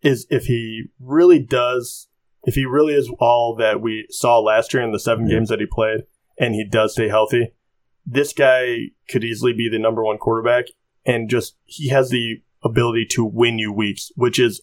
is 0.00 0.26
if 0.30 0.46
he 0.46 0.84
really 1.00 1.38
does, 1.40 2.08
if 2.44 2.54
he 2.54 2.64
really 2.66 2.94
is 2.94 3.10
all 3.20 3.54
that 3.56 3.80
we 3.80 4.06
saw 4.10 4.38
last 4.40 4.72
year 4.74 4.82
in 4.82 4.92
the 4.92 4.98
seven 4.98 5.28
Yeah. 5.28 5.36
games 5.36 5.48
that 5.48 5.60
he 5.60 5.66
played, 5.70 6.00
and 6.38 6.54
he 6.54 6.64
does 6.68 6.92
stay 6.92 7.08
healthy, 7.08 7.52
this 8.06 8.32
guy 8.32 8.76
could 9.08 9.22
easily 9.24 9.52
be 9.52 9.68
the 9.70 9.78
number 9.78 10.02
one 10.04 10.18
quarterback, 10.18 10.66
and 11.04 11.28
just 11.28 11.56
he 11.66 11.88
has 11.90 12.10
the 12.10 12.42
ability 12.64 13.06
to 13.10 13.24
win 13.24 13.58
you 13.58 13.72
weeks, 13.72 14.10
which 14.16 14.38
is 14.38 14.62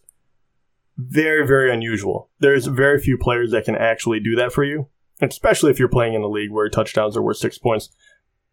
very 0.97 1.45
very 1.47 1.71
unusual. 1.73 2.29
There's 2.39 2.65
very 2.65 2.99
few 2.99 3.17
players 3.17 3.51
that 3.51 3.65
can 3.65 3.75
actually 3.75 4.19
do 4.19 4.35
that 4.35 4.51
for 4.51 4.63
you, 4.63 4.87
especially 5.21 5.71
if 5.71 5.79
you're 5.79 5.87
playing 5.87 6.13
in 6.13 6.21
a 6.21 6.27
league 6.27 6.51
where 6.51 6.69
touchdowns 6.69 7.17
are 7.17 7.21
worth 7.21 7.37
six 7.37 7.57
points. 7.57 7.89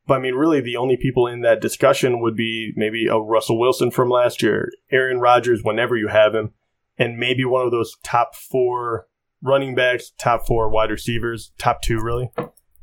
But 0.06 0.14
I 0.14 0.18
mean, 0.20 0.34
really, 0.34 0.60
the 0.60 0.76
only 0.76 0.96
people 0.96 1.26
in 1.26 1.40
that 1.40 1.60
discussion 1.60 2.20
would 2.20 2.36
be 2.36 2.72
maybe 2.76 3.06
a 3.06 3.16
Russell 3.16 3.58
Wilson 3.58 3.90
from 3.90 4.08
last 4.08 4.42
year, 4.42 4.70
Aaron 4.90 5.18
Rodgers, 5.18 5.62
whenever 5.62 5.96
you 5.96 6.08
have 6.08 6.34
him, 6.34 6.52
and 6.96 7.18
maybe 7.18 7.44
one 7.44 7.64
of 7.64 7.72
those 7.72 7.96
top 8.04 8.34
four 8.34 9.06
running 9.42 9.74
backs, 9.74 10.12
top 10.18 10.46
four 10.46 10.68
wide 10.70 10.90
receivers, 10.90 11.52
top 11.58 11.82
two, 11.82 12.00
really. 12.00 12.30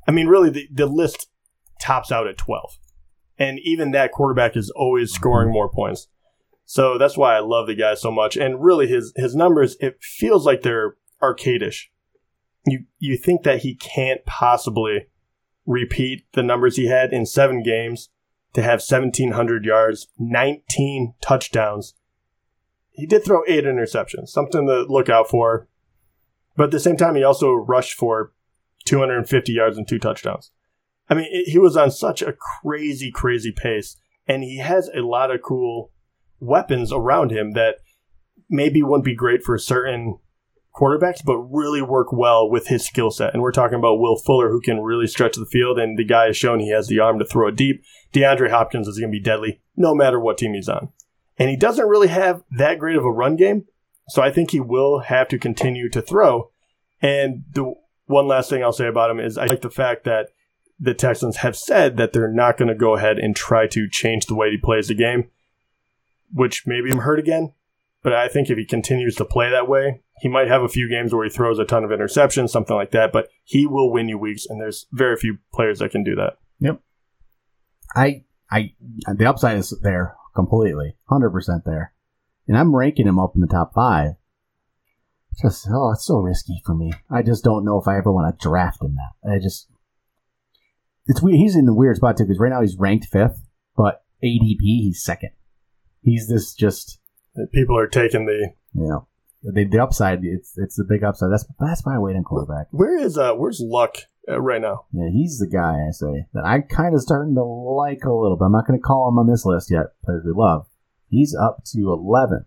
I 0.07 0.11
mean, 0.11 0.27
really, 0.27 0.49
the, 0.49 0.67
the 0.71 0.85
list 0.85 1.27
tops 1.79 2.11
out 2.11 2.27
at 2.27 2.37
12. 2.37 2.77
And 3.37 3.59
even 3.63 3.91
that 3.91 4.11
quarterback 4.11 4.55
is 4.55 4.69
always 4.75 5.11
mm-hmm. 5.11 5.21
scoring 5.21 5.51
more 5.51 5.69
points. 5.69 6.07
So 6.65 6.97
that's 6.97 7.17
why 7.17 7.35
I 7.35 7.39
love 7.39 7.67
the 7.67 7.75
guy 7.75 7.93
so 7.95 8.11
much. 8.11 8.37
And 8.37 8.63
really, 8.63 8.87
his, 8.87 9.13
his 9.15 9.35
numbers, 9.35 9.75
it 9.79 10.01
feels 10.01 10.45
like 10.45 10.61
they're 10.61 10.95
arcadish. 11.21 11.89
You, 12.65 12.85
you 12.99 13.17
think 13.17 13.43
that 13.43 13.59
he 13.59 13.75
can't 13.75 14.25
possibly 14.25 15.07
repeat 15.65 16.25
the 16.33 16.43
numbers 16.43 16.75
he 16.75 16.87
had 16.87 17.13
in 17.13 17.25
seven 17.25 17.61
games 17.61 18.09
to 18.53 18.61
have 18.61 18.79
1,700 18.79 19.65
yards, 19.65 20.07
19 20.17 21.15
touchdowns. 21.21 21.95
He 22.91 23.05
did 23.05 23.25
throw 23.25 23.41
eight 23.47 23.65
interceptions, 23.65 24.29
something 24.29 24.67
to 24.67 24.83
look 24.83 25.09
out 25.09 25.29
for. 25.29 25.67
But 26.55 26.65
at 26.65 26.71
the 26.71 26.79
same 26.79 26.97
time, 26.97 27.15
he 27.15 27.23
also 27.23 27.51
rushed 27.51 27.97
for 27.97 28.31
250 28.85 29.51
yards 29.51 29.77
and 29.77 29.87
two 29.87 29.99
touchdowns. 29.99 30.51
I 31.09 31.15
mean, 31.15 31.27
it, 31.31 31.49
he 31.49 31.57
was 31.57 31.75
on 31.75 31.91
such 31.91 32.21
a 32.21 32.33
crazy, 32.33 33.11
crazy 33.11 33.51
pace, 33.51 33.97
and 34.27 34.43
he 34.43 34.57
has 34.59 34.89
a 34.93 35.01
lot 35.01 35.31
of 35.31 35.41
cool 35.41 35.91
weapons 36.39 36.91
around 36.91 37.31
him 37.31 37.51
that 37.51 37.77
maybe 38.49 38.83
wouldn't 38.83 39.05
be 39.05 39.15
great 39.15 39.43
for 39.43 39.57
certain 39.57 40.19
quarterbacks, 40.75 41.23
but 41.23 41.37
really 41.37 41.81
work 41.81 42.11
well 42.11 42.49
with 42.49 42.67
his 42.67 42.85
skill 42.85 43.11
set. 43.11 43.33
And 43.33 43.41
we're 43.41 43.51
talking 43.51 43.77
about 43.77 43.99
Will 43.99 44.17
Fuller, 44.17 44.49
who 44.49 44.61
can 44.61 44.81
really 44.81 45.07
stretch 45.07 45.35
the 45.35 45.45
field, 45.45 45.77
and 45.77 45.97
the 45.97 46.05
guy 46.05 46.27
has 46.27 46.37
shown 46.37 46.59
he 46.59 46.71
has 46.71 46.87
the 46.87 46.99
arm 46.99 47.19
to 47.19 47.25
throw 47.25 47.47
it 47.47 47.55
deep. 47.55 47.83
DeAndre 48.13 48.49
Hopkins 48.49 48.87
is 48.87 48.97
going 48.97 49.11
to 49.11 49.17
be 49.17 49.23
deadly 49.23 49.61
no 49.75 49.93
matter 49.93 50.19
what 50.19 50.37
team 50.37 50.53
he's 50.53 50.69
on. 50.69 50.89
And 51.37 51.49
he 51.49 51.55
doesn't 51.55 51.87
really 51.87 52.07
have 52.07 52.43
that 52.51 52.79
great 52.79 52.95
of 52.95 53.05
a 53.05 53.11
run 53.11 53.35
game, 53.35 53.65
so 54.09 54.21
I 54.21 54.31
think 54.31 54.51
he 54.51 54.59
will 54.59 54.99
have 54.99 55.27
to 55.29 55.39
continue 55.39 55.89
to 55.89 56.01
throw. 56.01 56.51
And 57.01 57.43
the 57.51 57.73
one 58.05 58.27
last 58.27 58.49
thing 58.49 58.63
I'll 58.63 58.71
say 58.71 58.87
about 58.87 59.11
him 59.11 59.19
is 59.19 59.37
I 59.37 59.45
like 59.45 59.61
the 59.61 59.69
fact 59.69 60.03
that 60.05 60.29
the 60.79 60.93
Texans 60.93 61.37
have 61.37 61.55
said 61.55 61.97
that 61.97 62.13
they're 62.13 62.31
not 62.31 62.57
going 62.57 62.67
to 62.67 62.75
go 62.75 62.95
ahead 62.95 63.17
and 63.17 63.35
try 63.35 63.67
to 63.67 63.89
change 63.89 64.25
the 64.25 64.35
way 64.35 64.51
he 64.51 64.57
plays 64.57 64.87
the 64.87 64.95
game, 64.95 65.29
which 66.31 66.67
maybe 66.67 66.91
I'm 66.91 66.99
hurt 66.99 67.19
again. 67.19 67.53
But 68.01 68.13
I 68.13 68.27
think 68.27 68.49
if 68.49 68.57
he 68.57 68.65
continues 68.65 69.15
to 69.15 69.25
play 69.25 69.49
that 69.49 69.67
way, 69.67 70.01
he 70.23 70.29
might 70.29 70.47
have 70.47 70.61
a 70.63 70.69
few 70.69 70.89
games 70.89 71.13
where 71.13 71.25
he 71.25 71.29
throws 71.29 71.59
a 71.59 71.65
ton 71.65 71.83
of 71.83 71.89
interceptions, 71.89 72.49
something 72.49 72.77
like 72.77 72.91
that. 72.91 73.11
But 73.11 73.27
he 73.43 73.67
will 73.67 73.91
win 73.91 74.07
you 74.07 74.17
weeks, 74.17 74.45
and 74.47 74.61
there's 74.61 74.87
very 74.93 75.17
few 75.17 75.39
players 75.53 75.79
that 75.79 75.91
can 75.91 76.01
do 76.01 76.15
that. 76.15 76.37
Yep. 76.59 76.79
I, 77.93 78.23
I, 78.49 78.73
the 79.13 79.25
upside 79.25 79.57
is 79.57 79.77
there 79.83 80.15
completely, 80.33 80.95
hundred 81.09 81.31
percent 81.31 81.65
there, 81.65 81.93
and 82.47 82.57
I'm 82.57 82.73
ranking 82.73 83.05
him 83.05 83.19
up 83.19 83.33
in 83.35 83.41
the 83.41 83.47
top 83.47 83.73
five. 83.73 84.11
Just 85.41 85.67
oh, 85.69 85.91
it's 85.91 86.05
so 86.05 86.19
risky 86.19 86.61
for 86.65 86.73
me. 86.73 86.93
I 87.11 87.21
just 87.21 87.43
don't 87.43 87.65
know 87.65 87.77
if 87.77 87.87
I 87.89 87.97
ever 87.97 88.11
want 88.11 88.39
to 88.39 88.47
draft 88.47 88.81
him. 88.81 88.95
That 88.95 89.29
I 89.29 89.39
just, 89.39 89.67
it's 91.05 91.21
weird. 91.21 91.37
He's 91.37 91.57
in 91.57 91.65
the 91.65 91.73
weird 91.73 91.97
spot 91.97 92.15
too 92.15 92.23
because 92.23 92.39
right 92.39 92.49
now 92.49 92.61
he's 92.61 92.77
ranked 92.77 93.07
fifth, 93.11 93.43
but 93.75 94.05
ADP 94.23 94.61
he's 94.61 95.03
second. 95.03 95.31
He's 96.01 96.29
this 96.29 96.53
just 96.53 96.99
People 97.51 97.77
are 97.77 97.87
taking 97.87 98.25
the 98.25 98.51
you 98.73 98.87
know 98.87 99.07
the, 99.43 99.65
the 99.65 99.79
upside. 99.83 100.19
It's 100.23 100.57
it's 100.57 100.75
the 100.75 100.83
big 100.87 101.03
upside. 101.03 101.31
That's 101.31 101.45
that's 101.59 101.85
my 101.85 101.99
weight 101.99 102.15
on 102.15 102.23
quarterback. 102.23 102.67
where 102.71 102.97
is 102.97 103.17
uh 103.17 103.33
where's 103.33 103.59
Luck 103.63 103.97
uh, 104.29 104.39
right 104.41 104.61
now? 104.61 104.85
Yeah, 104.93 105.09
he's 105.11 105.37
the 105.39 105.47
guy 105.47 105.85
I 105.87 105.91
say 105.91 106.25
that 106.33 106.45
I 106.45 106.61
kind 106.61 106.95
of 106.95 107.01
starting 107.01 107.35
to 107.35 107.43
like 107.43 108.03
a 108.05 108.11
little 108.13 108.37
bit. 108.37 108.45
I'm 108.45 108.51
not 108.53 108.65
going 108.67 108.79
to 108.79 108.83
call 108.83 109.09
him 109.09 109.19
on 109.19 109.27
this 109.27 109.45
list 109.45 109.69
yet, 109.71 109.87
players 110.03 110.23
we 110.25 110.31
love. 110.35 110.65
He's 111.09 111.35
up 111.35 111.63
to 111.73 111.77
11th, 111.77 112.45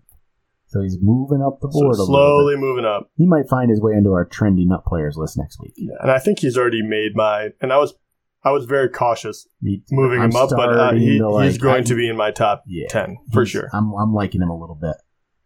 so 0.66 0.80
he's 0.82 0.98
moving 1.00 1.40
up 1.40 1.60
the 1.60 1.68
So 1.70 1.78
board 1.80 1.86
a 1.96 2.00
little 2.00 2.06
slowly 2.06 2.56
moving 2.56 2.84
up. 2.84 3.10
He 3.16 3.26
might 3.26 3.48
find 3.48 3.70
his 3.70 3.80
way 3.80 3.92
into 3.92 4.10
our 4.12 4.26
trendy 4.26 4.66
nut 4.66 4.84
players 4.84 5.16
list 5.16 5.36
next 5.38 5.60
week. 5.60 5.74
Yeah, 5.76 5.94
and 6.00 6.10
I 6.10 6.18
think 6.18 6.40
he's 6.40 6.56
already 6.58 6.82
made 6.82 7.14
my. 7.14 7.50
And 7.60 7.72
I 7.72 7.76
was 7.78 7.94
I 8.42 8.50
was 8.50 8.64
very 8.64 8.88
cautious 8.88 9.46
moving 9.90 10.20
I'm 10.20 10.30
him 10.30 10.36
up, 10.36 10.50
but 10.50 10.68
uh, 10.70 10.92
he, 10.94 11.20
like- 11.20 11.46
he's 11.50 11.58
going 11.58 11.82
I- 11.82 11.86
to 11.86 11.94
be 11.94 12.08
in 12.08 12.16
my 12.16 12.30
top 12.30 12.64
Yeah, 12.66 12.86
ten 12.88 13.18
for 13.32 13.44
sure. 13.46 13.68
I'm 13.72 13.92
I'm 13.94 14.14
liking 14.14 14.40
him 14.42 14.50
a 14.50 14.58
little 14.58 14.78
bit, 14.80 14.96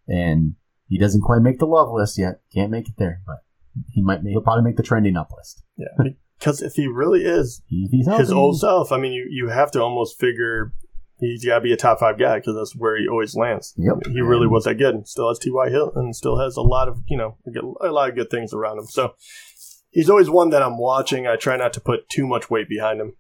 and 0.09 0.55
he 0.91 0.99
doesn't 0.99 1.23
quite 1.23 1.41
make 1.41 1.61
the 1.61 1.67
love 1.67 1.91
list 1.93 2.19
yet. 2.19 2.41
Can't 2.53 2.71
make 2.71 2.89
it 2.89 2.97
there, 2.99 3.23
but 3.27 3.39
he 3.89 4.03
might. 4.03 4.21
He'll 4.23 4.43
probably 4.43 4.65
make 4.65 4.77
the 4.77 4.83
trending 4.83 5.17
up 5.17 5.31
list. 5.35 5.63
Yeah, 5.77 6.11
because 6.39 6.61
if 6.61 6.75
he 6.75 6.89
really 6.89 7.25
is 7.25 7.63
his 7.69 8.33
old 8.33 8.59
self, 8.61 8.91
I 8.93 8.99
mean, 8.99 9.13
you 9.13 9.27
you 9.31 9.49
have 9.49 9.71
to 9.71 9.81
almost 9.83 10.19
figure 10.19 10.75
he's 11.21 11.45
got 11.45 11.57
to 11.57 11.61
be 11.61 11.73
a 11.73 11.77
top 11.77 12.01
five 12.01 12.19
guy 12.19 12.39
because 12.39 12.57
that's 12.57 12.75
where 12.75 12.99
he 12.99 13.07
always 13.07 13.37
lands. 13.37 13.73
Yep. 13.77 14.07
He 14.13 14.21
really 14.21 14.49
was 14.49 14.65
that 14.65 14.75
good. 14.75 14.95
and 14.95 15.07
Still 15.07 15.29
has 15.29 15.39
T.Y. 15.39 15.69
Hill 15.69 15.93
and 15.95 16.17
still 16.17 16.39
has 16.39 16.57
a 16.57 16.63
lot 16.63 16.89
of 16.89 16.99
you 17.07 17.17
know 17.17 17.39
a 17.81 17.89
lot 17.89 18.09
of 18.09 18.17
good 18.17 18.29
things 18.31 18.53
around 18.53 18.79
him. 18.79 18.87
So 18.87 19.15
he's 19.91 20.11
always 20.11 20.29
one 20.29 20.51
that 20.51 20.63
I'm 20.63 20.79
watching. 20.79 21.27
I 21.27 21.37
try 21.37 21.57
not 21.57 21.73
to 21.75 21.81
put 21.81 22.09
too 22.09 22.27
much 22.27 22.51
weight 22.51 22.69
behind 22.69 23.01
him. 23.01 23.15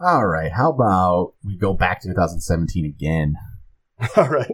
All 0.00 0.26
right. 0.26 0.52
How 0.52 0.70
about 0.70 1.34
we 1.44 1.56
go 1.56 1.72
back 1.72 2.00
to 2.02 2.08
2017 2.08 2.84
again? 2.84 3.34
All 4.16 4.28
right. 4.28 4.52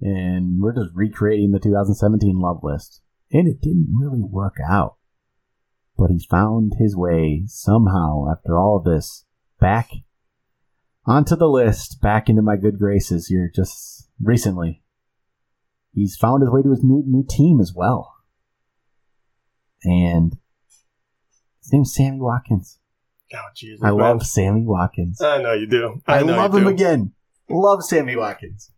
And 0.00 0.60
we're 0.60 0.74
just 0.74 0.94
recreating 0.94 1.52
the 1.52 1.58
2017 1.58 2.38
love 2.38 2.60
list. 2.62 3.02
And 3.32 3.46
it 3.46 3.60
didn't 3.60 3.94
really 3.98 4.22
work 4.22 4.56
out. 4.66 4.96
But 5.96 6.10
he 6.10 6.26
found 6.30 6.74
his 6.78 6.96
way 6.96 7.42
somehow 7.46 8.30
after 8.30 8.58
all 8.58 8.78
of 8.78 8.84
this 8.84 9.26
back 9.60 9.90
onto 11.06 11.36
the 11.36 11.48
list, 11.48 12.00
back 12.00 12.28
into 12.28 12.42
my 12.42 12.56
good 12.56 12.78
graces 12.78 13.26
here 13.28 13.50
just 13.54 14.08
recently. 14.22 14.82
He's 15.92 16.16
found 16.16 16.42
his 16.42 16.50
way 16.50 16.62
to 16.62 16.70
his 16.70 16.82
new 16.82 17.02
new 17.06 17.24
team 17.28 17.60
as 17.60 17.72
well. 17.74 18.14
And 19.84 20.38
his 21.62 21.72
name's 21.72 21.94
Sammy 21.94 22.20
Watkins. 22.20 22.78
Oh 23.34 23.38
Jesus! 23.54 23.80
I 23.82 23.88
man. 23.88 23.98
love 23.98 24.26
Sammy 24.26 24.64
Watkins. 24.64 25.20
I 25.20 25.42
know 25.42 25.52
you 25.52 25.66
do. 25.66 26.02
I, 26.06 26.22
know 26.22 26.36
love 26.36 26.54
him 26.54 26.64
do. 26.64 26.68
again. 26.68 27.12
Love 27.48 27.84
Sammy 27.84 28.16
Watkins. 28.16 28.70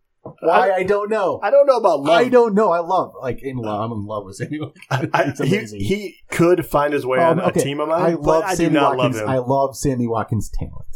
Why 0.47 0.71
I 0.71 0.83
don't 0.83 1.09
know. 1.09 1.39
I 1.43 1.49
don't 1.51 1.65
know 1.67 1.77
about 1.77 2.01
love. 2.01 2.15
I 2.19 2.29
don't 2.29 2.53
know. 2.53 2.71
I 2.71 2.79
love 2.79 3.13
like 3.21 3.41
in 3.43 3.57
love. 3.57 3.81
I'm 3.81 3.91
in 3.97 4.05
love 4.05 4.25
with 4.25 4.35
Sammy. 4.35 4.59
Watkins. 4.59 4.83
I, 5.13 5.23
It's 5.23 5.39
he, 5.41 5.55
amazing. 5.57 5.79
he 5.81 6.15
could 6.31 6.65
find 6.65 6.93
his 6.93 7.05
way 7.05 7.19
Um, 7.19 7.39
on 7.39 7.49
okay, 7.51 7.59
a 7.61 7.63
team 7.63 7.79
of 7.79 7.89
mine, 7.89 8.01
I 8.01 8.11
but 8.15 8.21
love 8.21 8.43
I 8.45 8.55
Sammy 8.55 8.69
do 8.69 8.73
not 8.75 8.97
Watkins. 8.97 9.15
love 9.17 9.23
him. 9.23 9.29
I 9.29 9.37
love 9.39 9.75
Sammy 9.75 10.07
Watkins' 10.07 10.49
talent. 10.53 10.87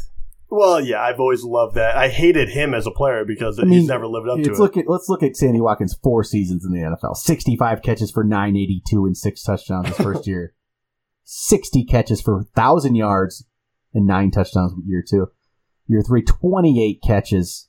well, 0.50 0.80
yeah, 0.80 1.00
I've 1.02 1.20
always 1.20 1.42
loved 1.44 1.74
that. 1.76 1.96
I 1.96 2.08
hated 2.08 2.48
him 2.50 2.72
as 2.74 2.86
a 2.86 2.90
player 2.90 3.24
because 3.26 3.58
I 3.58 3.64
mean, 3.64 3.80
he's 3.80 3.88
never 3.88 4.06
lived 4.06 4.28
up 4.28 4.40
to 4.42 4.50
it. 4.52 4.58
look 4.58 4.76
at 4.76 4.84
let's 4.88 5.08
look 5.08 5.22
at 5.22 5.36
Sammy 5.36 5.60
Watkins' 5.60 5.98
four 6.02 6.24
seasons 6.24 6.64
in 6.64 6.72
the 6.72 6.80
NFL. 6.80 7.16
Sixty-five 7.16 7.82
catches 7.82 8.10
for 8.10 8.24
nine 8.24 8.56
eighty-two 8.56 9.04
and 9.06 9.16
six 9.16 9.42
touchdowns 9.42 9.88
his 9.88 9.96
first 9.96 10.26
year. 10.26 10.54
Sixty 11.24 11.84
catches 11.84 12.20
for 12.22 12.44
thousand 12.56 12.94
yards 12.94 13.44
and 13.92 14.06
nine 14.06 14.30
touchdowns 14.30 14.72
year 14.86 15.04
two. 15.06 15.28
Year 15.90 16.02
three, 16.02 16.22
28 16.22 17.00
catches. 17.02 17.68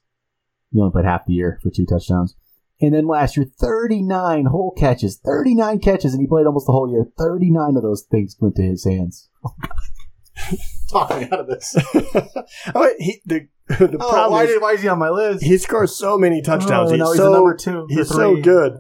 He 0.72 0.80
only 0.80 0.92
played 0.92 1.06
half 1.06 1.26
the 1.26 1.34
year 1.34 1.60
for 1.64 1.70
two 1.70 1.86
touchdowns. 1.86 2.36
And 2.82 2.94
then 2.94 3.08
last 3.08 3.36
year, 3.36 3.46
39 3.60 4.46
whole 4.46 4.72
catches. 4.72 5.20
39 5.26 5.80
catches, 5.80 6.14
and 6.14 6.22
he 6.22 6.28
played 6.28 6.46
almost 6.46 6.66
the 6.66 6.72
whole 6.72 6.90
year. 6.90 7.06
39 7.18 7.76
of 7.76 7.84
those 7.84 8.04
things 8.04 8.38
went 8.40 8.56
to 8.56 8.64
his 8.64 8.86
hands. 8.86 9.30
Oh, 9.46 9.54
God. 9.62 10.58
Talk 10.90 11.20
me 11.20 11.26
out 11.32 11.42
of 11.42 11.48
this. 11.48 11.76
oh, 12.74 12.94
he, 12.98 13.20
the 13.26 13.48
the 13.68 13.98
Oh, 14.00 14.10
problem 14.10 14.32
why, 14.32 14.44
is 14.44 14.50
did, 14.52 14.62
why 14.62 14.72
is 14.72 14.82
he 14.82 14.88
on 14.88 14.98
my 14.98 15.10
list? 15.10 15.44
he 15.44 15.58
scores 15.58 15.96
so 15.98 16.18
many 16.18 16.42
touchdowns. 16.42 16.92
Oh, 16.92 16.96
he's 16.96 17.04
he's 17.08 17.18
so 17.18 17.34
number 17.34 17.56
two. 17.56 17.86
he's 17.90 18.08
so 18.08 18.38
good. 18.38 18.78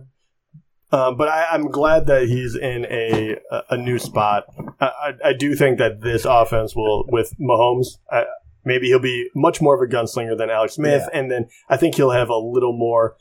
Um, 0.91 1.17
but 1.17 1.27
I, 1.27 1.48
I'm 1.51 1.69
glad 1.69 2.08
that 2.08 2.24
he's 2.24 2.55
in 2.55 2.86
a 2.89 3.38
a, 3.51 3.63
a 3.72 3.77
new 3.77 4.00
spot. 4.00 4.46
I, 4.79 4.86
I, 4.86 5.13
I 5.29 5.34
do 5.34 5.53
think 5.53 5.77
that 5.79 6.01
this 6.01 6.24
offense 6.25 6.75
will, 6.75 7.05
with 7.10 7.34
Mahomes, 7.39 7.98
I, 8.10 8.24
maybe 8.63 8.88
he'll 8.88 9.00
be 9.00 9.30
much 9.36 9.62
more 9.62 9.75
of 9.75 9.82
a 9.82 9.92
gunslinger 9.92 10.38
than 10.38 10.50
Alex 10.50 10.75
Smith, 10.75 11.04
and 11.13 11.32
then 11.32 11.48
I 11.70 11.78
think 11.78 11.96
he'll 11.96 12.12
have 12.12 12.30
a 12.30 12.38
little 12.38 12.78
more. 12.78 13.16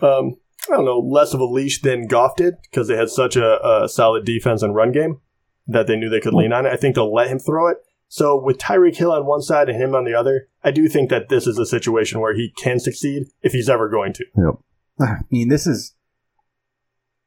Um, 0.00 0.36
I 0.70 0.76
don't 0.76 0.86
know, 0.86 0.98
less 0.98 1.34
of 1.34 1.40
a 1.40 1.44
leash 1.44 1.82
than 1.82 2.06
Goff 2.06 2.36
did 2.36 2.54
because 2.62 2.88
they 2.88 2.96
had 2.96 3.10
such 3.10 3.36
a, 3.36 3.66
a 3.66 3.88
solid 3.88 4.24
defense 4.24 4.62
and 4.62 4.74
run 4.74 4.92
game 4.92 5.20
that 5.66 5.86
they 5.86 5.96
knew 5.96 6.08
they 6.08 6.20
could 6.20 6.34
lean 6.34 6.52
on 6.52 6.66
it. 6.66 6.72
I 6.72 6.76
think 6.76 6.94
they'll 6.94 7.12
let 7.12 7.28
him 7.28 7.38
throw 7.38 7.68
it. 7.68 7.78
So 8.08 8.40
with 8.40 8.58
Tyreek 8.58 8.96
Hill 8.96 9.12
on 9.12 9.26
one 9.26 9.42
side 9.42 9.68
and 9.68 9.80
him 9.80 9.94
on 9.94 10.04
the 10.04 10.14
other, 10.14 10.48
I 10.62 10.70
do 10.70 10.88
think 10.88 11.10
that 11.10 11.28
this 11.28 11.46
is 11.46 11.58
a 11.58 11.66
situation 11.66 12.20
where 12.20 12.34
he 12.34 12.52
can 12.56 12.78
succeed 12.78 13.24
if 13.42 13.52
he's 13.52 13.68
ever 13.68 13.88
going 13.88 14.12
to. 14.14 14.24
Yep. 14.36 14.54
I 15.00 15.16
mean, 15.30 15.48
this 15.48 15.66
is. 15.66 15.94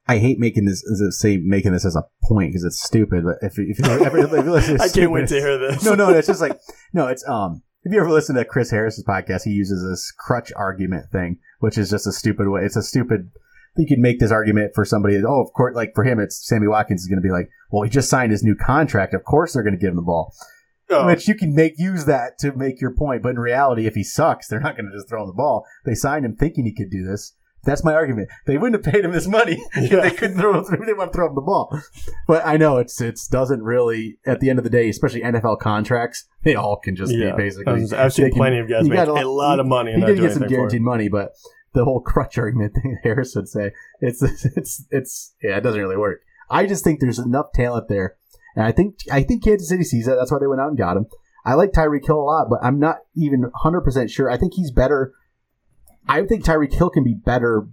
I 0.08 0.20
hate 0.20 0.40
making 0.40 0.66
this 0.66 0.84
as 0.90 1.02
a, 1.02 1.12
say 1.12 1.38
making 1.38 1.74
this 1.74 1.86
as 1.86 1.96
a 1.96 2.04
point 2.24 2.52
because 2.52 2.64
it's 2.64 2.82
stupid. 2.82 3.26
But 3.26 3.38
if, 3.42 3.60
if, 3.60 3.80
you 3.80 3.86
ever, 3.86 4.18
if 4.18 4.32
you 4.32 4.52
listen 4.52 4.78
to 4.78 4.84
I 4.84 4.90
can't 4.90 5.12
wait 5.12 5.28
to 5.30 5.36
hear 5.36 5.58
this. 5.58 5.84
no, 5.84 5.96
no, 5.96 6.10
it's 6.10 6.28
just 6.28 6.42
like 6.42 6.60
no, 6.94 7.08
it's 7.08 7.28
um. 7.28 7.64
If 7.84 7.94
you 7.94 8.02
ever 8.02 8.10
listen 8.10 8.36
to 8.36 8.44
Chris 8.44 8.72
Harris's 8.72 9.06
podcast, 9.06 9.44
he 9.44 9.52
uses 9.52 9.82
this 9.88 10.12
crutch 10.12 10.52
argument 10.58 11.06
thing, 11.10 11.38
which 11.60 11.78
is 11.78 11.90
just 11.90 12.08
a 12.08 12.12
stupid 12.12 12.50
way. 12.50 12.64
It's 12.64 12.76
a 12.76 12.82
stupid. 12.82 13.32
You 13.78 13.88
could 13.88 14.00
make 14.00 14.20
this 14.20 14.32
argument 14.32 14.72
for 14.74 14.84
somebody. 14.84 15.22
Oh, 15.26 15.42
of 15.42 15.54
course, 15.54 15.76
like 15.76 15.92
for 15.94 16.04
him, 16.04 16.20
it's 16.20 16.46
Sammy 16.46 16.68
Watkins 16.68 17.02
is 17.02 17.08
going 17.08 17.22
to 17.22 17.26
be 17.26 17.32
like, 17.32 17.50
well, 17.72 17.84
he 17.84 17.90
just 17.90 18.10
signed 18.10 18.32
his 18.32 18.44
new 18.44 18.56
contract. 18.56 19.14
Of 19.14 19.24
course, 19.24 19.54
they're 19.54 19.64
going 19.64 19.76
to 19.76 19.80
give 19.80 19.92
him 19.92 19.98
the 19.98 20.02
ball. 20.02 20.34
Oh, 20.90 21.06
Which 21.06 21.28
you 21.28 21.36
can 21.36 21.54
make 21.54 21.74
use 21.78 22.06
that 22.06 22.38
to 22.40 22.54
make 22.54 22.80
your 22.80 22.96
point, 22.96 23.22
but 23.22 23.30
in 23.30 23.40
reality, 23.40 23.88
if 23.88 23.96
he 23.96 24.04
sucks, 24.04 24.48
they're 24.48 24.62
not 24.62 24.78
going 24.78 24.90
to 24.90 24.98
just 24.98 25.10
throw 25.10 25.22
him 25.22 25.28
the 25.28 25.34
ball. 25.34 25.66
They 25.86 25.96
signed 25.96 26.26
him 26.26 26.36
thinking 26.36 26.66
he 26.66 26.74
could 26.74 26.90
do 26.90 27.04
this. 27.04 27.34
That's 27.68 27.84
my 27.84 27.94
argument. 27.94 28.30
They 28.48 28.58
wouldn't 28.58 28.84
have 28.84 28.92
paid 28.94 29.06
him 29.06 29.12
this 29.12 29.28
money 29.28 29.58
if 29.76 29.92
Yeah. 29.92 30.02
they 30.02 30.10
couldn't 30.12 30.40
throw. 30.40 30.64
They 30.64 30.78
didn't 30.78 30.98
want 30.98 31.12
to 31.12 31.16
throw 31.16 31.28
him 31.28 31.36
the 31.36 31.42
ball. 31.42 31.80
But 32.28 32.44
I 32.46 32.58
know 32.58 32.78
it's 32.78 33.00
it's 33.00 33.28
doesn't 33.28 33.62
really. 33.62 34.18
At 34.26 34.40
the 34.40 34.50
end 34.50 34.58
of 34.58 34.64
the 34.64 34.72
day, 34.72 34.90
especially 34.90 35.22
NFL 35.22 35.60
contracts, 35.60 36.26
they 36.44 36.56
all 36.56 36.78
can 36.78 36.96
just 36.96 37.14
yeah. 37.14 37.32
be 37.36 37.44
basically. 37.44 37.74
I've- 37.94 38.10
seen 38.10 38.30
can- 38.30 38.34
plenty 38.38 38.58
of 38.58 38.68
guys 38.68 38.88
make 38.90 38.96
got 38.96 39.08
a 39.10 39.30
lot, 39.30 39.60
of 39.60 39.68
money 39.68 39.94
He 39.94 40.02
did 40.02 40.18
get 40.18 40.18
some 40.18 40.24
anything 40.24 40.40
for 40.40 40.46
it. 40.46 40.50
guaranteed 40.50 40.82
money, 40.82 41.10
but 41.10 41.32
the 41.74 41.84
whole 41.84 42.00
crutch 42.02 42.38
argument 42.40 42.74
thing 42.82 42.98
Harris 43.04 43.36
would 43.36 43.48
say 43.50 43.72
it's 44.02 44.24
it's 44.56 44.86
it's 44.90 45.36
yeah, 45.44 45.58
it 45.58 45.62
doesn't 45.62 45.80
really 45.80 45.98
work. 45.98 46.22
I 46.50 46.66
just 46.66 46.84
think 46.84 47.00
there's 47.02 47.20
enough 47.20 47.48
talent 47.54 47.90
there, 47.90 48.16
and 48.56 48.66
I 48.66 48.72
think 48.72 48.96
I 49.12 49.24
think 49.24 49.44
Kansas 49.44 49.68
City 49.70 49.84
sees 49.84 50.06
that. 50.06 50.16
That's 50.16 50.32
why 50.32 50.40
they 50.40 50.48
went 50.48 50.62
out 50.62 50.70
and 50.70 50.78
got 50.78 50.96
him. 50.98 51.08
I 51.46 51.54
like 51.56 51.72
Tyreek 51.72 52.06
Hill 52.06 52.20
a 52.20 52.24
lot, 52.24 52.48
but 52.50 52.60
I'm 52.64 52.80
not 52.80 53.00
even 53.16 53.42
100 53.42 53.82
percent 53.82 54.10
sure. 54.10 54.32
I 54.32 54.38
think 54.38 54.54
he's 54.56 54.72
better. 54.72 55.12
I 56.08 56.26
think 56.26 56.44
Tyreek 56.44 56.74
Hill 56.74 56.90
can 56.90 57.04
be 57.04 57.14
better, 57.14 57.68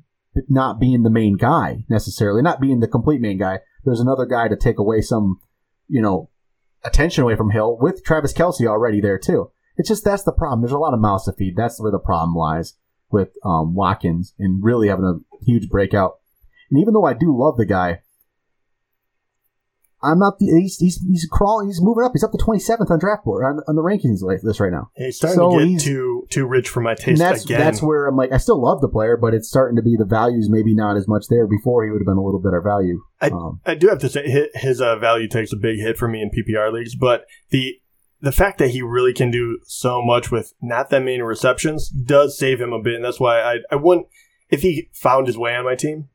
not 0.48 0.80
being 0.80 1.02
the 1.02 1.10
main 1.10 1.36
guy 1.36 1.84
necessarily, 1.88 2.42
not 2.42 2.60
being 2.60 2.80
the 2.80 2.88
complete 2.88 3.20
main 3.20 3.38
guy. 3.38 3.60
There's 3.84 4.00
another 4.00 4.26
guy 4.26 4.48
to 4.48 4.56
take 4.56 4.78
away 4.78 5.00
some, 5.00 5.40
you 5.88 6.00
know, 6.02 6.30
attention 6.84 7.22
away 7.22 7.36
from 7.36 7.50
Hill 7.50 7.78
with 7.80 8.04
Travis 8.04 8.32
Kelce 8.32 8.66
already 8.66 9.00
there 9.00 9.18
too. 9.18 9.50
It's 9.76 9.88
just 9.88 10.04
that's 10.04 10.22
the 10.22 10.32
problem. 10.32 10.60
There's 10.60 10.72
a 10.72 10.78
lot 10.78 10.94
of 10.94 11.00
mouths 11.00 11.24
to 11.24 11.32
feed. 11.32 11.56
That's 11.56 11.80
where 11.80 11.90
the 11.90 11.98
problem 11.98 12.36
lies 12.36 12.74
with 13.10 13.30
um, 13.44 13.74
Watkins 13.74 14.34
and 14.38 14.62
really 14.62 14.88
having 14.88 15.04
a 15.04 15.44
huge 15.44 15.68
breakout. 15.68 16.18
And 16.70 16.80
even 16.80 16.94
though 16.94 17.04
I 17.04 17.14
do 17.14 17.36
love 17.36 17.56
the 17.56 17.66
guy, 17.66 18.00
I'm 20.04 20.18
not 20.18 20.38
the 20.38 20.46
he's 20.46 20.76
he's, 20.76 21.00
he's 21.00 21.26
crawling. 21.30 21.68
He's 21.68 21.80
moving 21.80 22.04
up. 22.04 22.12
He's 22.12 22.22
up 22.22 22.32
to 22.32 22.38
27th 22.38 22.90
on 22.90 22.98
draft 22.98 23.24
board 23.24 23.44
on, 23.44 23.60
on 23.66 23.76
the 23.76 23.82
rankings 23.82 24.22
like 24.22 24.40
this 24.42 24.60
right 24.60 24.70
now. 24.72 24.90
He's 24.96 25.16
starting 25.16 25.36
So 25.38 25.58
to 25.58 25.66
get 25.66 25.80
too 25.80 26.26
too 26.30 26.46
rich 26.46 26.68
for 26.68 26.80
my 26.80 26.94
taste 26.94 27.18
that's 27.18 27.44
again. 27.44 27.58
that's 27.58 27.82
where 27.82 28.06
I'm 28.06 28.16
like 28.16 28.32
I 28.32 28.36
still 28.36 28.60
love 28.60 28.80
the 28.80 28.88
player, 28.88 29.16
but 29.16 29.34
it's 29.34 29.48
starting 29.48 29.76
to 29.76 29.82
be 29.82 29.96
the 29.98 30.04
values 30.04 30.48
maybe 30.50 30.74
not 30.74 30.96
as 30.96 31.08
much 31.08 31.24
there. 31.28 31.46
Before 31.46 31.84
he 31.84 31.90
would 31.90 32.00
have 32.00 32.06
been 32.06 32.18
a 32.18 32.24
little 32.24 32.40
better 32.40 32.60
value. 32.60 33.00
I- 33.20 33.28
um, 33.30 33.60
I 33.64 33.74
do 33.74 33.88
have 33.88 34.00
to 34.00 34.08
say 34.08 34.28
his, 34.28 34.46
his 34.54 34.80
uh, 34.80 34.96
value 34.98 35.28
takes 35.28 35.52
a 35.52 35.56
big 35.56 35.78
hit 35.78 35.96
for 35.96 36.08
me 36.08 36.20
in 36.20 36.30
PPR 36.30 36.72
leagues, 36.72 36.94
but 36.94 37.24
the 37.50 37.74
the 38.20 38.32
fact 38.32 38.58
that 38.58 38.70
he 38.70 38.80
really 38.82 39.12
can 39.12 39.30
do 39.30 39.58
so 39.64 40.00
much 40.02 40.30
with 40.30 40.52
not 40.62 40.90
that 40.90 41.00
many 41.00 41.20
receptions 41.20 41.88
does 41.88 42.38
save 42.38 42.60
him 42.60 42.72
a 42.72 42.80
bit, 42.80 42.94
and 42.96 43.04
that's 43.04 43.20
why 43.20 43.40
I 43.40 43.56
I 43.70 43.76
wouldn't 43.76 44.06
if 44.50 44.62
he 44.62 44.88
found 44.92 45.26
his 45.26 45.36
way 45.38 45.54
on 45.54 45.64
my 45.64 45.74
team, 45.74 46.08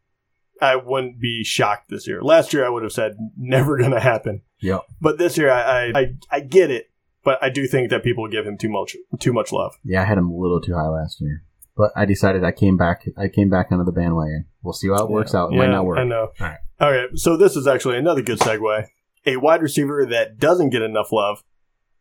I 0.62 0.76
wouldn't 0.76 1.20
be 1.20 1.44
shocked 1.44 1.90
this 1.90 2.08
year. 2.08 2.22
Last 2.22 2.54
year 2.54 2.66
I 2.66 2.70
would 2.70 2.84
have 2.84 2.92
said 2.92 3.14
never 3.38 3.78
going 3.78 3.92
to 3.92 4.00
happen, 4.00 4.42
Yep. 4.62 4.82
but 5.02 5.18
this 5.18 5.38
year 5.38 5.50
I, 5.52 5.62
I 5.62 6.00
I 6.00 6.14
I 6.32 6.40
get 6.42 6.70
it, 6.72 6.90
but 7.24 7.38
I 7.42 7.50
do 7.50 7.68
think 7.68 7.90
that 7.92 8.04
people 8.04 8.28
give 8.28 8.46
him 8.46 8.58
too 8.58 8.70
much 8.70 8.96
too 9.20 9.34
much 9.34 9.52
love. 9.52 9.76
Yeah, 9.84 10.02
I 10.02 10.06
had 10.06 10.18
him 10.18 10.30
a 10.30 10.36
little 10.38 10.62
too 10.62 10.74
high 10.76 10.88
last 10.88 11.22
year, 11.22 11.44
but 11.78 11.92
I 11.96 12.06
decided 12.06 12.44
I 12.44 12.52
came 12.52 12.78
back. 12.78 13.06
I 13.18 13.28
came 13.28 13.50
back 13.50 13.68
onto 13.72 13.86
the 13.86 13.92
bandwagon. 13.92 14.46
We'll 14.62 14.74
see 14.74 14.88
how 14.90 15.04
it 15.06 15.10
works 15.10 15.34
out. 15.34 15.54
It 15.54 15.58
might 15.58 15.70
not 15.72 15.86
work. 15.86 16.00
I 16.00 16.04
know. 16.04 16.32
All 16.40 16.48
right. 16.48 16.58
All 16.82 16.92
right. 16.92 17.10
So 17.16 17.38
this 17.38 17.56
is 17.56 17.68
actually 17.68 17.98
another 17.98 18.22
good 18.22 18.40
segue. 18.40 18.86
A 19.26 19.36
wide 19.38 19.62
receiver 19.62 20.06
that 20.06 20.38
doesn't 20.38 20.70
get 20.70 20.82
enough 20.82 21.12
love, 21.12 21.44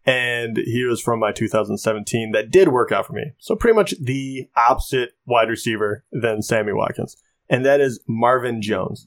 and 0.07 0.57
he 0.57 0.85
was 0.85 1.01
from 1.01 1.21
my 1.21 1.33
2017 1.33 2.33
that 2.33 2.51
did 2.51 2.68
work 2.68 2.92
out 2.92 3.07
for 3.07 3.12
me. 3.12 3.33
So 3.38 3.55
pretty 3.57 3.75
much 3.75 3.94
the 4.01 4.49
opposite 4.57 5.11
wide 5.27 5.49
receiver 5.49 6.05
than 6.12 6.42
Sammy 6.42 6.73
Watkins, 6.73 7.16
and 7.49 7.65
that 7.65 7.81
is 7.81 8.01
Marvin 8.07 8.63
Jones. 8.63 9.07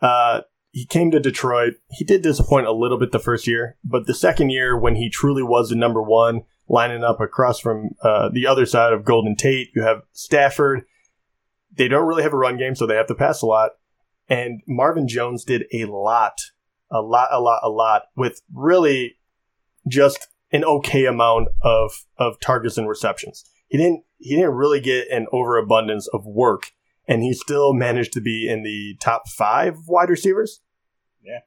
Uh, 0.00 0.42
he 0.70 0.86
came 0.86 1.10
to 1.10 1.20
Detroit. 1.20 1.74
He 1.90 2.04
did 2.04 2.22
disappoint 2.22 2.66
a 2.66 2.72
little 2.72 2.98
bit 2.98 3.10
the 3.12 3.18
first 3.18 3.46
year, 3.46 3.76
but 3.84 4.06
the 4.06 4.14
second 4.14 4.50
year 4.50 4.78
when 4.78 4.96
he 4.96 5.10
truly 5.10 5.42
was 5.42 5.70
the 5.70 5.76
number 5.76 6.02
one, 6.02 6.42
lining 6.68 7.02
up 7.02 7.20
across 7.20 7.58
from 7.58 7.90
uh, 8.02 8.28
the 8.32 8.46
other 8.46 8.66
side 8.66 8.92
of 8.92 9.04
Golden 9.04 9.34
Tate, 9.34 9.70
you 9.74 9.82
have 9.82 10.02
Stafford. 10.12 10.82
They 11.74 11.88
don't 11.88 12.06
really 12.06 12.22
have 12.22 12.34
a 12.34 12.36
run 12.36 12.58
game, 12.58 12.74
so 12.74 12.86
they 12.86 12.96
have 12.96 13.06
to 13.06 13.14
pass 13.14 13.42
a 13.42 13.46
lot. 13.46 13.72
And 14.28 14.60
Marvin 14.66 15.08
Jones 15.08 15.44
did 15.44 15.64
a 15.72 15.86
lot, 15.86 16.38
a 16.90 17.00
lot, 17.00 17.28
a 17.32 17.40
lot, 17.40 17.60
a 17.62 17.70
lot 17.70 18.02
with 18.14 18.42
really 18.52 19.16
just 19.88 20.28
an 20.52 20.64
okay 20.64 21.06
amount 21.06 21.48
of 21.62 22.04
of 22.18 22.38
targets 22.40 22.76
and 22.76 22.88
receptions. 22.88 23.44
He 23.68 23.78
didn't 23.78 24.04
he 24.18 24.34
didn't 24.34 24.54
really 24.54 24.80
get 24.80 25.08
an 25.10 25.26
overabundance 25.32 26.08
of 26.08 26.26
work, 26.26 26.72
and 27.08 27.22
he 27.22 27.32
still 27.32 27.72
managed 27.72 28.12
to 28.12 28.20
be 28.20 28.46
in 28.48 28.62
the 28.62 28.96
top 29.00 29.28
five 29.28 29.76
wide 29.88 30.10
receivers. 30.10 30.60
Yeah. 31.24 31.40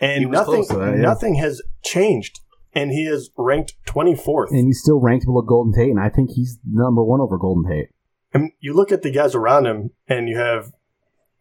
and 0.00 0.30
nothing 0.30 0.64
that, 0.68 0.94
yeah. 0.96 1.02
nothing 1.02 1.34
has 1.34 1.60
changed, 1.84 2.40
and 2.72 2.90
he 2.90 3.04
is 3.04 3.30
ranked 3.36 3.74
twenty 3.84 4.14
fourth. 4.14 4.50
and 4.50 4.66
he's 4.66 4.80
still 4.80 5.00
ranked 5.00 5.26
below 5.26 5.42
Golden 5.42 5.72
Tate, 5.72 5.90
and 5.90 6.00
I 6.00 6.08
think 6.08 6.30
he's 6.30 6.58
number 6.64 7.02
one 7.02 7.20
over 7.20 7.36
Golden 7.36 7.70
Tate. 7.70 7.88
And 8.32 8.52
you 8.60 8.74
look 8.74 8.92
at 8.92 9.02
the 9.02 9.10
guys 9.10 9.34
around 9.34 9.66
him, 9.66 9.90
and 10.06 10.28
you 10.28 10.36
have, 10.36 10.72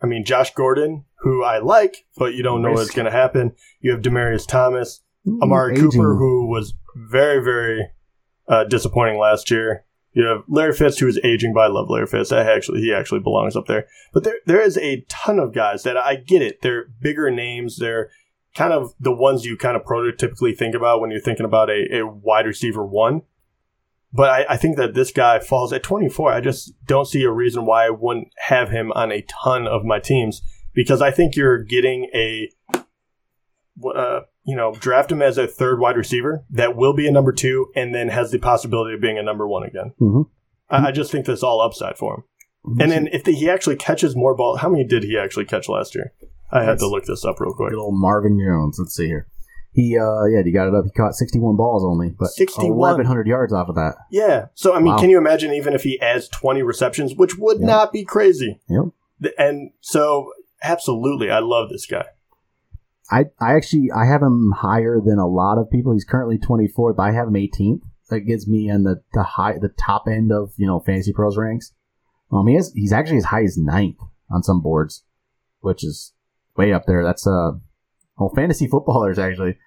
I 0.01 0.07
mean, 0.07 0.23
Josh 0.23 0.53
Gordon, 0.53 1.05
who 1.19 1.43
I 1.43 1.59
like, 1.59 2.05
but 2.17 2.33
you 2.33 2.43
don't 2.43 2.61
know 2.61 2.71
what's 2.71 2.91
going 2.91 3.05
to 3.05 3.11
happen. 3.11 3.53
You 3.81 3.91
have 3.91 4.01
Demaryius 4.01 4.47
Thomas, 4.47 5.01
Amari 5.41 5.73
Aging. 5.73 5.91
Cooper, 5.91 6.15
who 6.15 6.47
was 6.47 6.73
very, 6.95 7.43
very 7.43 7.89
uh, 8.47 8.63
disappointing 8.63 9.19
last 9.19 9.51
year. 9.51 9.83
You 10.17 10.25
have 10.25 10.45
Larry 10.47 10.73
Fitz, 10.73 10.97
who 10.97 11.07
is 11.07 11.19
aging, 11.23 11.53
but 11.53 11.59
I 11.59 11.67
love 11.67 11.91
Larry 11.91 12.07
Fitz. 12.07 12.31
I 12.31 12.41
actually, 12.41 12.81
he 12.81 12.91
actually 12.91 13.19
belongs 13.19 13.55
up 13.55 13.67
there. 13.67 13.85
But 14.13 14.23
there, 14.23 14.39
there 14.47 14.59
is 14.59 14.75
a 14.79 15.05
ton 15.07 15.37
of 15.37 15.53
guys 15.53 15.83
that 15.83 15.95
I 15.95 16.15
get 16.15 16.41
it. 16.41 16.63
They're 16.63 16.85
bigger 16.99 17.29
names. 17.29 17.77
They're 17.77 18.09
kind 18.55 18.73
of 18.73 18.95
the 18.99 19.13
ones 19.13 19.45
you 19.45 19.55
kind 19.55 19.77
of 19.77 19.83
prototypically 19.83 20.57
think 20.57 20.73
about 20.73 21.01
when 21.01 21.11
you're 21.11 21.19
thinking 21.19 21.45
about 21.45 21.69
a, 21.69 21.99
a 21.99 22.07
wide 22.07 22.47
receiver 22.47 22.83
one. 22.83 23.21
But 24.11 24.31
I, 24.31 24.53
I 24.55 24.57
think 24.57 24.77
that 24.77 24.95
this 24.95 25.11
guy 25.11 25.37
falls 25.37 25.71
at 25.71 25.83
24. 25.83 26.33
I 26.33 26.41
just 26.41 26.73
don't 26.87 27.05
see 27.05 27.21
a 27.21 27.31
reason 27.31 27.67
why 27.67 27.85
I 27.85 27.91
wouldn't 27.91 28.29
have 28.47 28.71
him 28.71 28.91
on 28.93 29.11
a 29.11 29.23
ton 29.43 29.67
of 29.67 29.85
my 29.85 29.99
teams 29.99 30.41
because 30.73 30.99
I 30.99 31.11
think 31.11 31.35
you're 31.35 31.63
getting 31.63 32.09
a, 32.15 32.49
uh, 33.85 34.21
you 34.47 34.55
know, 34.55 34.73
draft 34.79 35.11
him 35.11 35.21
as 35.21 35.37
a 35.37 35.45
third 35.45 35.79
wide 35.79 35.97
receiver 35.97 36.43
that 36.49 36.75
will 36.75 36.93
be 36.93 37.05
a 37.07 37.11
number 37.11 37.31
two 37.33 37.67
and 37.75 37.93
then 37.93 38.07
has 38.07 38.31
the 38.31 38.39
possibility 38.39 38.95
of 38.95 39.01
being 39.01 39.17
a 39.17 39.23
number 39.23 39.47
one 39.47 39.63
again. 39.63 39.91
Mhm. 40.01 40.25
I, 40.69 40.87
I 40.87 40.91
just 40.91 41.11
think 41.11 41.25
that's 41.25 41.43
all 41.43 41.61
upside 41.61 41.97
for 41.97 42.15
him. 42.15 42.23
And 42.79 42.91
then 42.91 43.07
if 43.07 43.23
the, 43.23 43.31
he 43.33 43.49
actually 43.49 43.75
catches 43.77 44.15
more 44.15 44.35
ball, 44.35 44.55
how 44.57 44.67
many 44.69 44.83
did 44.85 45.03
he 45.03 45.17
actually 45.17 45.45
catch 45.45 45.69
last 45.69 45.93
year? 45.95 46.13
I 46.51 46.63
had 46.63 46.79
to 46.79 46.87
look 46.87 47.05
this 47.05 47.23
up 47.25 47.39
real 47.39 47.53
quick. 47.53 47.71
Good 47.71 47.79
old 47.79 47.93
Marvin 47.99 48.37
Jones. 48.39 48.77
Let's 48.79 48.95
see 48.95 49.07
here. 49.07 49.27
He, 49.73 49.97
uh, 49.97 50.23
yeah, 50.25 50.41
he 50.43 50.51
got 50.51 50.67
it 50.67 50.73
up. 50.75 50.85
He 50.85 50.91
caught 50.91 51.13
61 51.13 51.55
balls 51.55 51.83
only, 51.85 52.09
but 52.17 52.29
61. 52.29 52.75
1,100 52.77 53.27
yards 53.27 53.53
off 53.53 53.69
of 53.69 53.75
that. 53.75 53.95
Yeah. 54.11 54.47
So, 54.55 54.73
I 54.73 54.79
mean, 54.79 54.93
Wow. 54.93 54.97
can 54.99 55.09
you 55.09 55.17
imagine 55.17 55.53
even 55.53 55.73
if 55.73 55.83
he 55.83 55.99
adds 56.01 56.27
20 56.29 56.61
receptions, 56.63 57.15
which 57.15 57.37
would 57.37 57.59
Yeah. 57.59 57.65
not 57.67 57.91
be 57.93 58.03
crazy? 58.03 58.59
Yep. 58.69 59.31
And 59.37 59.71
so, 59.81 60.31
absolutely, 60.63 61.29
I 61.29 61.39
love 61.39 61.69
this 61.69 61.85
guy. 61.85 62.05
I, 63.09 63.25
I 63.39 63.53
actually, 63.55 63.89
I 63.91 64.05
have 64.05 64.21
him 64.21 64.53
higher 64.55 64.99
than 65.03 65.17
a 65.17 65.27
lot 65.27 65.57
of 65.57 65.71
people. 65.71 65.93
He's 65.93 66.05
currently 66.05 66.37
24th. 66.37 66.97
but 66.97 67.03
I 67.03 67.11
have 67.11 67.27
him 67.27 67.33
18th. 67.33 67.81
That 68.09 68.21
gets 68.21 68.47
me 68.47 68.69
in 68.69 68.83
the, 68.83 69.01
the 69.13 69.23
high, 69.23 69.57
the 69.59 69.69
top 69.69 70.05
end 70.07 70.31
of, 70.31 70.53
you 70.57 70.65
know, 70.65 70.79
Fantasy 70.79 71.11
Pros 71.13 71.37
ranks. 71.37 71.73
Um, 72.31 72.47
he 72.47 72.55
has, 72.55 72.71
he's 72.73 72.93
actually 72.93 73.17
as 73.17 73.25
high 73.25 73.43
as 73.43 73.57
ninth 73.57 73.99
on 74.29 74.43
some 74.43 74.61
boards, 74.61 75.03
which 75.59 75.83
is 75.83 76.13
way 76.55 76.73
up 76.73 76.85
there. 76.87 77.03
That's, 77.03 77.27
uh, 77.27 77.51
well, 78.17 78.31
fantasy 78.35 78.67
footballers 78.67 79.19
actually. 79.19 79.57